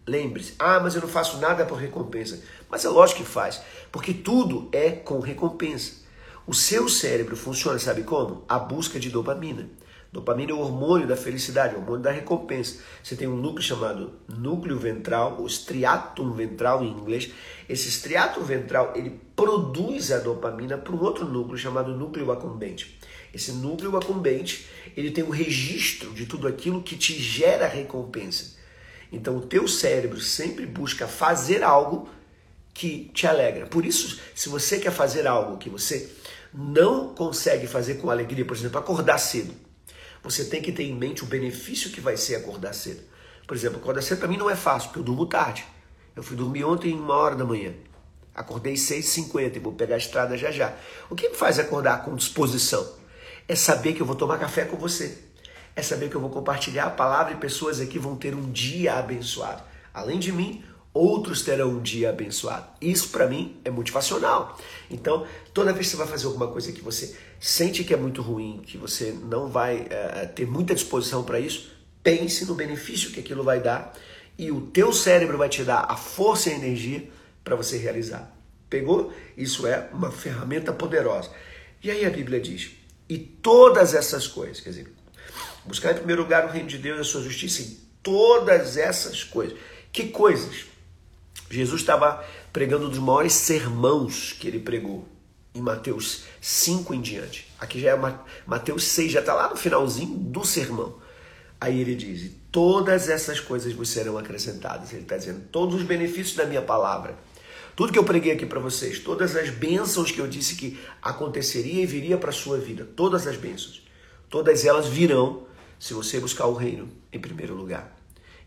lembre-se, 0.06 0.54
ah, 0.58 0.80
mas 0.80 0.94
eu 0.94 1.00
não 1.00 1.08
faço 1.08 1.38
nada 1.38 1.64
por 1.64 1.78
recompensa. 1.78 2.40
Mas 2.68 2.84
é 2.84 2.88
lógico 2.88 3.22
que 3.22 3.28
faz, 3.28 3.60
porque 3.90 4.12
tudo 4.12 4.68
é 4.72 4.90
com 4.90 5.18
recompensa. 5.20 6.04
O 6.46 6.54
seu 6.54 6.88
cérebro 6.88 7.36
funciona, 7.36 7.78
sabe 7.78 8.02
como? 8.02 8.44
A 8.48 8.58
busca 8.58 9.00
de 9.00 9.10
dopamina. 9.10 9.68
Dopamina 10.12 10.52
é 10.52 10.54
o 10.54 10.60
hormônio 10.60 11.06
da 11.06 11.16
felicidade, 11.16 11.74
o 11.74 11.78
hormônio 11.78 12.02
da 12.02 12.10
recompensa. 12.10 12.80
Você 13.02 13.16
tem 13.16 13.26
um 13.26 13.36
núcleo 13.36 13.62
chamado 13.62 14.12
núcleo 14.28 14.78
ventral, 14.78 15.42
o 15.42 15.46
striatum 15.46 16.32
ventral 16.32 16.82
em 16.82 16.88
inglês. 16.88 17.32
Esse 17.68 17.90
striatum 17.90 18.42
ventral, 18.42 18.92
ele 18.94 19.20
produz 19.34 20.12
a 20.12 20.18
dopamina 20.18 20.78
para 20.78 20.94
um 20.94 21.02
outro 21.02 21.26
núcleo 21.26 21.58
chamado 21.58 21.94
núcleo 21.94 22.30
acumbente. 22.30 22.98
Esse 23.36 23.52
núcleo 23.52 23.94
acumbente, 23.98 24.66
ele 24.96 25.10
tem 25.10 25.22
um 25.22 25.28
registro 25.28 26.14
de 26.14 26.24
tudo 26.24 26.48
aquilo 26.48 26.82
que 26.82 26.96
te 26.96 27.12
gera 27.20 27.68
recompensa. 27.68 28.56
Então 29.12 29.36
o 29.36 29.42
teu 29.42 29.68
cérebro 29.68 30.18
sempre 30.18 30.64
busca 30.64 31.06
fazer 31.06 31.62
algo 31.62 32.08
que 32.72 33.10
te 33.12 33.26
alegra. 33.26 33.66
Por 33.66 33.84
isso, 33.84 34.18
se 34.34 34.48
você 34.48 34.78
quer 34.78 34.90
fazer 34.90 35.26
algo 35.26 35.58
que 35.58 35.68
você 35.68 36.10
não 36.52 37.14
consegue 37.14 37.66
fazer 37.66 37.96
com 37.96 38.08
alegria, 38.08 38.42
por 38.42 38.56
exemplo, 38.56 38.78
acordar 38.78 39.18
cedo, 39.18 39.52
você 40.22 40.46
tem 40.46 40.62
que 40.62 40.72
ter 40.72 40.84
em 40.84 40.94
mente 40.94 41.22
o 41.22 41.26
benefício 41.26 41.90
que 41.90 42.00
vai 42.00 42.16
ser 42.16 42.36
acordar 42.36 42.72
cedo. 42.72 43.02
Por 43.46 43.54
exemplo, 43.54 43.76
acordar 43.76 44.00
cedo 44.00 44.18
para 44.18 44.28
mim 44.28 44.38
não 44.38 44.48
é 44.48 44.56
fácil, 44.56 44.88
porque 44.88 45.00
eu 45.00 45.04
durmo 45.04 45.26
tarde. 45.26 45.62
Eu 46.16 46.22
fui 46.22 46.38
dormir 46.38 46.64
ontem 46.64 46.94
uma 46.94 47.14
hora 47.14 47.36
da 47.36 47.44
manhã. 47.44 47.74
Acordei 48.34 48.74
6h50 48.74 49.56
e 49.56 49.58
vou 49.58 49.74
pegar 49.74 49.96
a 49.96 49.98
estrada 49.98 50.38
já 50.38 50.50
já. 50.50 50.74
O 51.10 51.14
que 51.14 51.28
me 51.28 51.36
faz 51.36 51.58
acordar 51.58 52.02
com 52.02 52.16
disposição? 52.16 52.95
É 53.48 53.54
saber 53.54 53.92
que 53.94 54.00
eu 54.00 54.06
vou 54.06 54.16
tomar 54.16 54.38
café 54.38 54.64
com 54.64 54.76
você. 54.76 55.18
É 55.74 55.82
saber 55.82 56.08
que 56.08 56.14
eu 56.14 56.20
vou 56.20 56.30
compartilhar 56.30 56.86
a 56.86 56.90
palavra 56.90 57.34
e 57.34 57.36
pessoas 57.36 57.80
aqui 57.80 57.98
vão 57.98 58.16
ter 58.16 58.34
um 58.34 58.50
dia 58.50 58.94
abençoado. 58.94 59.62
Além 59.92 60.18
de 60.18 60.32
mim, 60.32 60.64
outros 60.92 61.42
terão 61.42 61.68
um 61.68 61.82
dia 61.82 62.10
abençoado. 62.10 62.66
Isso 62.80 63.10
para 63.10 63.26
mim 63.26 63.60
é 63.64 63.70
motivacional. 63.70 64.58
Então, 64.90 65.26
toda 65.52 65.72
vez 65.72 65.86
que 65.86 65.92
você 65.92 65.96
vai 65.98 66.06
fazer 66.06 66.26
alguma 66.26 66.48
coisa 66.48 66.72
que 66.72 66.80
você 66.80 67.14
sente 67.38 67.84
que 67.84 67.92
é 67.92 67.96
muito 67.96 68.22
ruim, 68.22 68.62
que 68.64 68.78
você 68.78 69.14
não 69.24 69.48
vai 69.48 69.86
é, 69.90 70.26
ter 70.26 70.46
muita 70.46 70.74
disposição 70.74 71.22
para 71.22 71.38
isso, 71.38 71.70
pense 72.02 72.46
no 72.46 72.54
benefício 72.54 73.10
que 73.10 73.20
aquilo 73.20 73.44
vai 73.44 73.60
dar 73.60 73.92
e 74.38 74.50
o 74.50 74.62
teu 74.62 74.92
cérebro 74.92 75.36
vai 75.36 75.48
te 75.48 75.62
dar 75.62 75.86
a 75.88 75.96
força 75.96 76.48
e 76.48 76.52
a 76.52 76.56
energia 76.56 77.08
para 77.44 77.56
você 77.56 77.76
realizar. 77.76 78.34
Pegou? 78.68 79.12
Isso 79.36 79.66
é 79.66 79.88
uma 79.92 80.10
ferramenta 80.10 80.72
poderosa. 80.72 81.30
E 81.82 81.90
aí 81.90 82.04
a 82.04 82.10
Bíblia 82.10 82.40
diz: 82.40 82.75
e 83.08 83.18
todas 83.18 83.94
essas 83.94 84.26
coisas, 84.26 84.60
quer 84.60 84.70
dizer, 84.70 84.92
buscar 85.64 85.92
em 85.92 85.96
primeiro 85.96 86.22
lugar 86.22 86.46
o 86.46 86.50
reino 86.50 86.68
de 86.68 86.78
Deus 86.78 86.98
e 86.98 87.00
a 87.00 87.04
sua 87.04 87.22
justiça 87.22 87.62
em 87.62 87.78
todas 88.02 88.76
essas 88.76 89.22
coisas. 89.22 89.56
Que 89.92 90.08
coisas? 90.08 90.66
Jesus 91.50 91.80
estava 91.80 92.24
pregando 92.52 92.86
um 92.86 92.90
dos 92.90 92.98
maiores 92.98 93.32
sermãos 93.32 94.32
que 94.32 94.48
ele 94.48 94.58
pregou 94.58 95.06
em 95.54 95.60
Mateus 95.60 96.24
5 96.40 96.94
em 96.94 97.00
diante. 97.00 97.48
Aqui 97.58 97.80
já 97.80 97.90
é 97.92 98.18
Mateus 98.46 98.84
6, 98.84 99.12
já 99.12 99.20
está 99.20 99.34
lá 99.34 99.48
no 99.48 99.56
finalzinho 99.56 100.16
do 100.16 100.44
sermão. 100.44 100.96
Aí 101.60 101.80
ele 101.80 101.94
diz: 101.94 102.30
Todas 102.52 103.08
essas 103.08 103.40
coisas 103.40 103.72
vos 103.72 103.88
serão 103.88 104.18
acrescentadas. 104.18 104.92
Ele 104.92 105.02
está 105.02 105.16
dizendo: 105.16 105.46
Todos 105.50 105.76
os 105.76 105.82
benefícios 105.82 106.36
da 106.36 106.44
minha 106.44 106.62
palavra 106.62 107.16
tudo 107.76 107.92
que 107.92 107.98
eu 107.98 108.04
preguei 108.04 108.32
aqui 108.32 108.46
para 108.46 108.58
vocês, 108.58 108.98
todas 108.98 109.36
as 109.36 109.50
bênçãos 109.50 110.10
que 110.10 110.18
eu 110.18 110.26
disse 110.26 110.56
que 110.56 110.80
aconteceria 111.02 111.82
e 111.82 111.86
viria 111.86 112.16
para 112.16 112.30
a 112.30 112.32
sua 112.32 112.56
vida, 112.56 112.88
todas 112.96 113.26
as 113.26 113.36
bênçãos, 113.36 113.86
todas 114.30 114.64
elas 114.64 114.86
virão 114.86 115.46
se 115.78 115.92
você 115.92 116.18
buscar 116.18 116.46
o 116.46 116.54
reino 116.54 116.88
em 117.12 117.20
primeiro 117.20 117.54
lugar. 117.54 117.94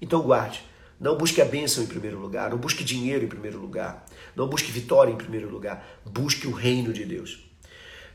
Então 0.01 0.19
guarde, 0.23 0.63
não 0.99 1.15
busque 1.15 1.39
a 1.39 1.45
bênção 1.45 1.83
em 1.83 1.87
primeiro 1.87 2.19
lugar, 2.19 2.49
não 2.49 2.57
busque 2.57 2.83
dinheiro 2.83 3.23
em 3.23 3.27
primeiro 3.27 3.59
lugar, 3.59 4.03
não 4.35 4.47
busque 4.47 4.71
vitória 4.71 5.13
em 5.13 5.17
primeiro 5.17 5.47
lugar, 5.47 6.01
busque 6.03 6.47
o 6.47 6.51
reino 6.51 6.91
de 6.91 7.05
Deus. 7.05 7.45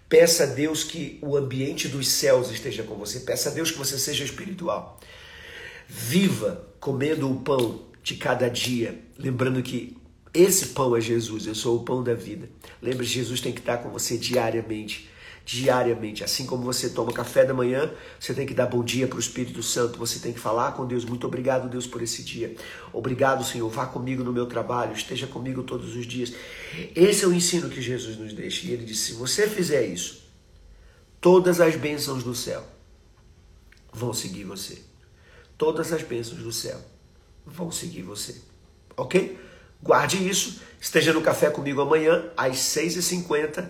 Peça 0.09 0.42
a 0.42 0.46
Deus 0.46 0.83
que 0.83 1.20
o 1.22 1.37
ambiente 1.37 1.87
dos 1.87 2.09
céus 2.09 2.50
esteja 2.50 2.83
com 2.83 2.96
você, 2.96 3.20
peça 3.20 3.50
a 3.50 3.53
Deus 3.53 3.70
que 3.70 3.79
você 3.79 3.98
seja 4.00 4.24
espiritual. 4.24 4.98
Viva 5.87 6.66
comendo 6.81 7.31
o 7.31 7.40
pão 7.40 7.83
de 8.03 8.16
cada 8.16 8.48
dia, 8.50 9.00
lembrando 9.16 9.62
que 9.62 9.96
esse 10.35 10.66
pão 10.68 10.97
é 10.97 11.01
Jesus, 11.01 11.47
eu 11.47 11.55
sou 11.55 11.77
o 11.79 11.85
pão 11.85 12.03
da 12.03 12.14
vida. 12.14 12.51
Lembre, 12.83 13.07
Jesus 13.07 13.40
tem 13.40 13.53
que 13.53 13.61
estar 13.61 13.79
com 13.79 13.88
você 13.88 14.18
diariamente 14.18 15.09
diariamente. 15.44 16.25
Assim 16.25 16.47
como 16.47 16.62
você 16.62 16.88
toma 16.88 17.12
café 17.12 17.44
da 17.44 17.53
manhã, 17.53 17.92
você 18.18 18.33
tem 18.33 18.47
que 18.47 18.55
dar 18.55 18.66
bom 18.66 18.83
dia 18.83 19.07
para 19.07 19.16
o 19.16 19.20
Espírito 19.20 19.62
Santo, 19.62 19.99
você 19.99 20.18
tem 20.18 20.33
que 20.33 20.40
falar 20.40 20.73
com 20.73 20.87
Deus. 20.87 21.05
Muito 21.05 21.27
obrigado, 21.27 21.68
Deus, 21.68 21.87
por 21.87 22.03
esse 22.03 22.23
dia. 22.23 22.57
Obrigado, 22.92 23.44
Senhor. 23.44 23.68
Vá 23.68 23.87
comigo 23.87 24.25
no 24.25 24.33
meu 24.33 24.47
trabalho, 24.47 24.94
esteja 24.94 25.27
comigo 25.27 25.62
todos 25.62 25.94
os 25.94 26.07
dias. 26.07 26.33
Esse 26.97 27.25
é 27.25 27.29
o 27.29 27.33
ensino 27.33 27.68
que 27.68 27.83
Jesus 27.83 28.16
nos 28.16 28.33
deixa. 28.33 28.66
E 28.66 28.73
ele 28.73 28.85
disse: 28.85 29.12
se 29.12 29.12
você 29.12 29.47
fizer 29.47 29.87
isso, 29.87 30.25
todas 31.20 31.61
as 31.61 31.77
bênçãos 31.77 32.23
do 32.23 32.35
céu 32.35 32.64
vão 33.92 34.12
seguir 34.12 34.44
você. 34.44 34.83
Todas 35.59 35.92
as 35.92 36.03
bênçãos 36.03 36.42
do 36.42 36.53
céu 36.53 36.81
vão 37.47 37.70
seguir 37.70 38.03
você. 38.03 38.40
Ok? 38.97 39.38
Guarde 39.85 40.16
isso. 40.29 40.62
Esteja 40.81 41.12
no 41.12 41.20
café 41.20 41.51
comigo 41.51 41.81
amanhã, 41.81 42.25
às 42.37 42.57
6h50 42.57 43.68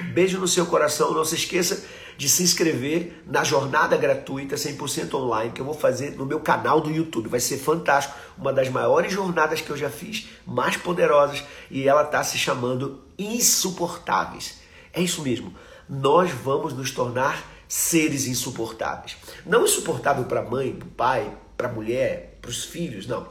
Beijo 0.00 0.38
no 0.38 0.48
seu 0.48 0.66
coração. 0.66 1.12
Não 1.12 1.24
se 1.24 1.34
esqueça 1.34 1.84
de 2.16 2.28
se 2.28 2.42
inscrever 2.42 3.22
na 3.26 3.44
jornada 3.44 3.96
gratuita 3.96 4.56
100% 4.56 5.14
online 5.14 5.52
que 5.52 5.60
eu 5.60 5.64
vou 5.64 5.74
fazer 5.74 6.16
no 6.16 6.26
meu 6.26 6.40
canal 6.40 6.80
do 6.80 6.90
YouTube. 6.90 7.28
Vai 7.28 7.40
ser 7.40 7.58
fantástico. 7.58 8.14
Uma 8.36 8.52
das 8.52 8.68
maiores 8.68 9.12
jornadas 9.12 9.60
que 9.60 9.70
eu 9.70 9.76
já 9.76 9.88
fiz, 9.88 10.28
mais 10.46 10.76
poderosas, 10.76 11.42
e 11.70 11.88
ela 11.88 12.02
está 12.02 12.22
se 12.22 12.38
chamando 12.38 13.02
Insuportáveis. 13.18 14.60
É 14.92 15.00
isso 15.00 15.22
mesmo. 15.22 15.54
Nós 15.88 16.30
vamos 16.30 16.72
nos 16.74 16.90
tornar 16.90 17.42
seres 17.66 18.26
insuportáveis. 18.26 19.16
Não 19.44 19.64
insuportável 19.64 20.24
para 20.24 20.42
mãe, 20.42 20.72
para 20.72 20.88
pai, 20.96 21.32
para 21.56 21.68
mulher, 21.68 22.35
para 22.46 22.50
os 22.52 22.64
filhos, 22.64 23.08
não. 23.08 23.26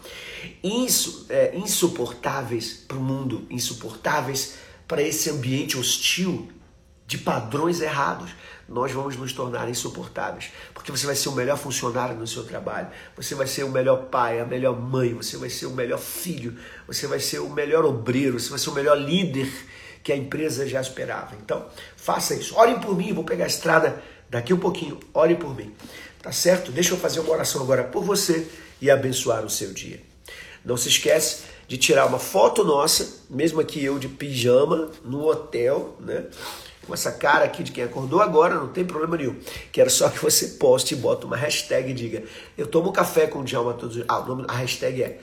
Insu, 0.61 1.25
é, 1.29 1.55
insuportáveis 1.55 2.83
para 2.85 2.97
o 2.97 3.01
mundo, 3.01 3.47
insuportáveis 3.49 4.55
para 4.85 5.01
esse 5.01 5.29
ambiente 5.29 5.77
hostil 5.77 6.49
de 7.07 7.17
padrões 7.17 7.79
errados, 7.79 8.31
nós 8.67 8.91
vamos 8.91 9.15
nos 9.15 9.31
tornar 9.31 9.69
insuportáveis. 9.69 10.51
Porque 10.73 10.91
você 10.91 11.05
vai 11.05 11.15
ser 11.15 11.29
o 11.29 11.31
melhor 11.31 11.57
funcionário 11.57 12.17
no 12.17 12.27
seu 12.27 12.43
trabalho, 12.43 12.89
você 13.15 13.35
vai 13.35 13.47
ser 13.47 13.63
o 13.63 13.69
melhor 13.69 14.05
pai, 14.05 14.39
a 14.39 14.45
melhor 14.45 14.77
mãe, 14.77 15.13
você 15.13 15.37
vai 15.37 15.49
ser 15.49 15.67
o 15.67 15.71
melhor 15.71 15.99
filho, 15.99 16.57
você 16.85 17.07
vai 17.07 17.19
ser 17.19 17.39
o 17.39 17.49
melhor 17.49 17.85
obreiro, 17.85 18.39
você 18.39 18.49
vai 18.49 18.59
ser 18.59 18.69
o 18.69 18.73
melhor 18.73 18.97
líder 18.97 19.51
que 20.03 20.11
a 20.11 20.17
empresa 20.17 20.67
já 20.67 20.81
esperava. 20.81 21.35
Então, 21.41 21.65
faça 21.95 22.35
isso. 22.35 22.55
Ore 22.57 22.79
por 22.79 22.97
mim, 22.97 23.13
vou 23.13 23.23
pegar 23.23 23.45
a 23.45 23.47
estrada 23.47 24.03
daqui 24.29 24.53
um 24.53 24.59
pouquinho. 24.59 24.99
Ore 25.13 25.35
por 25.35 25.55
mim. 25.55 25.73
Tá 26.21 26.31
certo? 26.31 26.71
Deixa 26.71 26.93
eu 26.93 26.97
fazer 26.97 27.19
uma 27.19 27.31
oração 27.31 27.61
agora 27.61 27.83
por 27.83 28.03
você 28.03 28.47
e 28.81 28.89
abençoar 28.89 29.45
o 29.45 29.49
seu 29.49 29.73
dia. 29.73 30.01
Não 30.63 30.77
se 30.77 30.89
esquece 30.89 31.43
de 31.67 31.77
tirar 31.77 32.05
uma 32.05 32.19
foto 32.19 32.63
nossa, 32.63 33.23
mesmo 33.29 33.59
aqui 33.59 33.83
eu 33.83 33.97
de 33.99 34.07
pijama, 34.07 34.91
no 35.03 35.27
hotel, 35.27 35.95
né? 35.99 36.25
Com 36.85 36.93
essa 36.93 37.11
cara 37.11 37.45
aqui 37.45 37.63
de 37.63 37.71
quem 37.71 37.83
acordou 37.83 38.21
agora, 38.21 38.55
não 38.55 38.67
tem 38.67 38.85
problema 38.85 39.17
nenhum. 39.17 39.39
Quero 39.71 39.89
só 39.89 40.07
que 40.09 40.19
você 40.19 40.49
poste 40.59 40.93
e 40.93 40.97
bota 40.97 41.25
uma 41.25 41.35
hashtag 41.35 41.89
e 41.89 41.93
diga: 41.93 42.23
Eu 42.55 42.67
tomo 42.67 42.91
café 42.91 43.25
com 43.25 43.39
o 43.39 43.43
Djalma 43.43 43.73
todos 43.73 43.89
os 43.89 43.93
dias. 43.95 44.05
Ah, 44.07 44.19
o 44.19 44.27
nome, 44.27 44.45
a 44.47 44.53
hashtag 44.53 45.01
é 45.01 45.19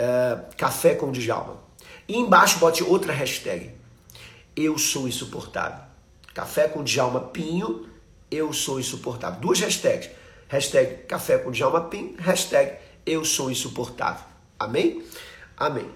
uh, 0.00 0.56
Café 0.56 0.94
com 0.94 1.08
o 1.08 1.12
Djalma. 1.12 1.60
E 2.06 2.16
embaixo 2.16 2.58
bote 2.58 2.82
outra 2.82 3.12
hashtag: 3.12 3.70
Eu 4.56 4.78
sou 4.78 5.06
insuportável. 5.06 5.84
Café 6.34 6.68
com 6.68 6.80
o 6.80 6.84
Djalma 6.84 7.20
Pinho, 7.20 7.86
eu 8.30 8.52
sou 8.52 8.78
insuportável. 8.78 9.40
Duas 9.40 9.60
hashtags. 9.60 10.10
Hashtag 10.48 11.02
Café 11.06 11.36
com 11.36 11.50
Djalma 11.50 11.82
Pinho, 11.82 12.14
hashtag 12.18 12.78
Eu 13.04 13.22
sou 13.22 13.50
insuportável. 13.50 14.24
Amém? 14.58 15.04
Amém. 15.54 15.86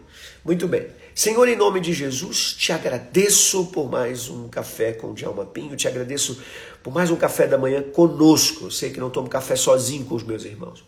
Muito 0.44 0.68
bem. 0.68 0.88
Senhor, 1.14 1.48
em 1.48 1.56
nome 1.56 1.80
de 1.80 1.94
Jesus, 1.94 2.52
te 2.52 2.70
agradeço 2.70 3.66
por 3.66 3.90
mais 3.90 4.28
um 4.28 4.48
café 4.48 4.92
com 4.92 5.14
Djalma 5.14 5.46
Pinho, 5.46 5.74
te 5.74 5.88
agradeço 5.88 6.38
por 6.82 6.92
mais 6.92 7.10
um 7.10 7.16
café 7.16 7.46
da 7.46 7.56
manhã 7.56 7.82
conosco. 7.82 8.66
Eu 8.66 8.70
sei 8.70 8.90
que 8.90 9.00
não 9.00 9.08
tomo 9.08 9.26
café 9.26 9.56
sozinho 9.56 10.04
com 10.04 10.14
os 10.16 10.22
meus 10.22 10.44
irmãos. 10.44 10.84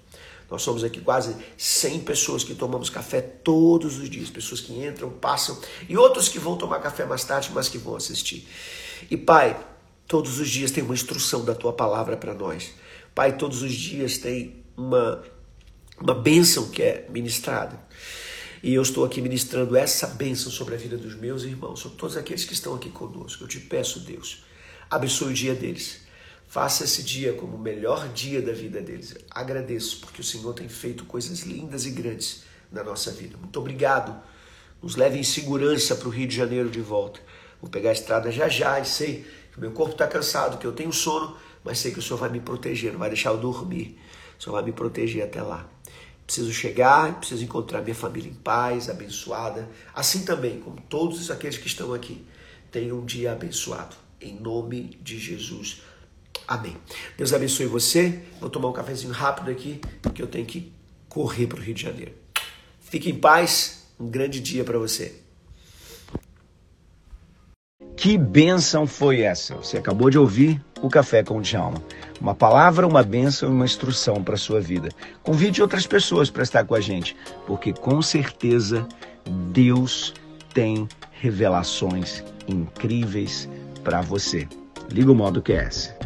Nós 0.51 0.61
somos 0.61 0.85
aqui 0.85 1.01
quase 1.01 1.35
100 1.57 2.01
pessoas 2.01 2.45
que 2.45 2.55
tomamos 2.55 2.91
café 2.91 3.23
todos 3.23 3.99
os 3.99 4.11
dias, 4.11 4.29
pessoas 4.29 4.61
que 4.61 4.75
entram, 4.75 5.09
passam 5.09 5.59
e 5.89 5.97
outros 5.97 6.29
que 6.29 6.39
vão 6.39 6.59
tomar 6.59 6.81
café 6.81 7.07
mais 7.07 7.25
tarde, 7.25 7.51
mas 7.55 7.71
que 7.71 7.79
vão 7.79 7.97
assistir. 7.97 8.47
E 9.11 9.17
Pai, 9.17 9.59
todos 10.07 10.39
os 10.39 10.51
dias 10.51 10.71
tem 10.71 10.85
uma 10.85 10.93
instrução 10.93 11.43
da 11.47 11.55
tua 11.55 11.73
palavra 11.73 12.15
para 12.15 12.35
nós. 12.35 12.84
Pai, 13.15 13.37
todos 13.37 13.63
os 13.63 13.73
dias 13.73 14.19
tem 14.19 14.65
uma 14.77 15.23
uma 16.01 16.15
bênção 16.15 16.69
que 16.69 16.83
é 16.83 17.07
ministrada. 17.09 17.79
E 18.63 18.75
eu 18.75 18.83
estou 18.83 19.05
aqui 19.05 19.21
ministrando 19.21 19.77
essa 19.77 20.07
bênção 20.07 20.51
sobre 20.51 20.75
a 20.75 20.79
vida 20.79 20.97
dos 20.97 21.15
meus 21.15 21.43
irmãos, 21.43 21.81
sobre 21.81 21.99
todos 21.99 22.17
aqueles 22.17 22.45
que 22.45 22.55
estão 22.55 22.75
aqui 22.75 22.89
conosco. 22.89 23.45
Eu 23.45 23.49
te 23.49 23.61
peço, 23.61 24.01
Deus, 24.01 24.43
abençoe 24.91 25.31
o 25.31 25.35
dia 25.35 25.55
deles. 25.55 26.01
Faça 26.49 26.85
esse 26.85 27.03
dia 27.03 27.33
como 27.35 27.57
o 27.57 27.59
melhor 27.59 28.09
dia 28.09 28.41
da 28.41 28.53
vida 28.53 28.81
deles. 28.81 29.15
Agradeço, 29.31 30.01
porque 30.01 30.21
o 30.21 30.25
Senhor 30.25 30.53
tem 30.55 30.69
feito 30.69 31.05
coisas 31.05 31.41
lindas 31.41 31.85
e 31.85 31.91
grandes 31.91 32.45
na 32.71 32.83
nossa 32.83 33.11
vida. 33.11 33.37
Muito 33.37 33.59
obrigado. 33.59 34.17
Nos 34.81 34.97
leve 34.97 35.19
em 35.19 35.25
segurança 35.25 35.95
para 35.97 36.09
o 36.09 36.11
Rio 36.11 36.27
de 36.27 36.37
Janeiro 36.37 36.71
de 36.71 36.81
volta. 36.81 37.21
Vou 37.61 37.71
pegar 37.71 37.91
a 37.91 37.95
estrada 37.95 38.31
já 38.31 38.49
já 38.49 38.79
e 38.79 38.85
sei 38.85 39.27
que 39.53 39.61
meu 39.61 39.73
corpo 39.73 39.93
está 39.93 40.07
cansado, 40.07 40.59
que 40.59 40.67
eu 40.67 40.73
tenho 40.73 40.93
sono, 40.93 41.37
mas 41.65 41.79
sei 41.79 41.91
que 41.91 41.99
o 41.99 42.03
Senhor 42.03 42.19
vai 42.19 42.29
me 42.29 42.41
proteger, 42.41 42.93
não 42.93 42.99
vai 42.99 43.09
deixar 43.09 43.31
eu 43.31 43.39
dormir. 43.39 43.99
O 44.39 44.43
Senhor 44.43 44.55
vai 44.55 44.63
me 44.63 44.73
proteger 44.73 45.25
até 45.25 45.43
lá. 45.43 45.69
Preciso 46.27 46.53
chegar, 46.53 47.19
preciso 47.19 47.43
encontrar 47.45 47.83
minha 47.83 47.95
família 47.95 48.31
em 48.31 48.35
paz, 48.35 48.89
abençoada. 48.89 49.69
Assim 49.95 50.25
também, 50.25 50.61
como 50.61 50.81
todos 50.89 51.31
aqueles 51.31 51.57
que 51.57 51.67
estão 51.67 51.93
aqui, 51.93 52.25
tenham 52.71 52.99
um 52.99 53.05
dia 53.05 53.33
abençoado. 53.33 53.97
Em 54.21 54.35
nome 54.35 54.99
de 55.03 55.19
Jesus. 55.19 55.83
Amém. 56.47 56.77
Deus 57.17 57.33
abençoe 57.33 57.67
você. 57.67 58.23
Vou 58.41 58.51
tomar 58.51 58.69
um 58.69 58.73
cafezinho 58.73 59.13
rápido 59.13 59.51
aqui, 59.51 59.81
porque 60.03 60.23
eu 60.23 60.27
tenho 60.27 60.47
que 60.47 60.73
correr 61.09 61.47
para 61.47 61.59
o 61.59 61.63
Rio 61.63 61.75
de 61.75 61.83
Janeiro. 61.83 62.13
Fique 62.81 63.11
em 63.11 63.19
paz. 63.19 63.87
Um 63.99 64.09
grande 64.09 64.41
dia 64.41 64.65
para 64.65 64.79
você. 64.79 65.21
Que 67.97 68.19
bênção 68.19 68.87
foi 68.87 69.21
essa? 69.21 69.55
Você 69.57 69.79
acabou 69.79 70.11
de 70.11 70.19
ouvir 70.19 70.61
o 70.87 70.91
Café 70.91 71.23
com 71.23 71.39
o 71.39 71.41
Djalma. 71.41 71.83
Uma 72.21 72.35
palavra, 72.35 72.87
uma 72.87 73.03
bênção 73.03 73.49
e 73.49 73.53
uma 73.53 73.65
instrução 73.65 74.23
para 74.23 74.35
a 74.35 74.39
sua 74.39 74.61
vida. 74.61 74.91
Convide 75.23 75.63
outras 75.63 75.87
pessoas 75.87 76.29
para 76.29 76.43
estar 76.43 76.65
com 76.65 76.75
a 76.75 76.81
gente, 76.81 77.17
porque 77.47 77.73
com 77.73 78.03
certeza 78.03 78.87
Deus 79.51 80.13
tem 80.53 80.87
revelações 81.13 82.23
incríveis 82.47 83.49
para 83.83 84.03
você. 84.03 84.47
Liga 84.91 85.11
o 85.11 85.15
modo 85.15 85.41
QS. 85.41 86.04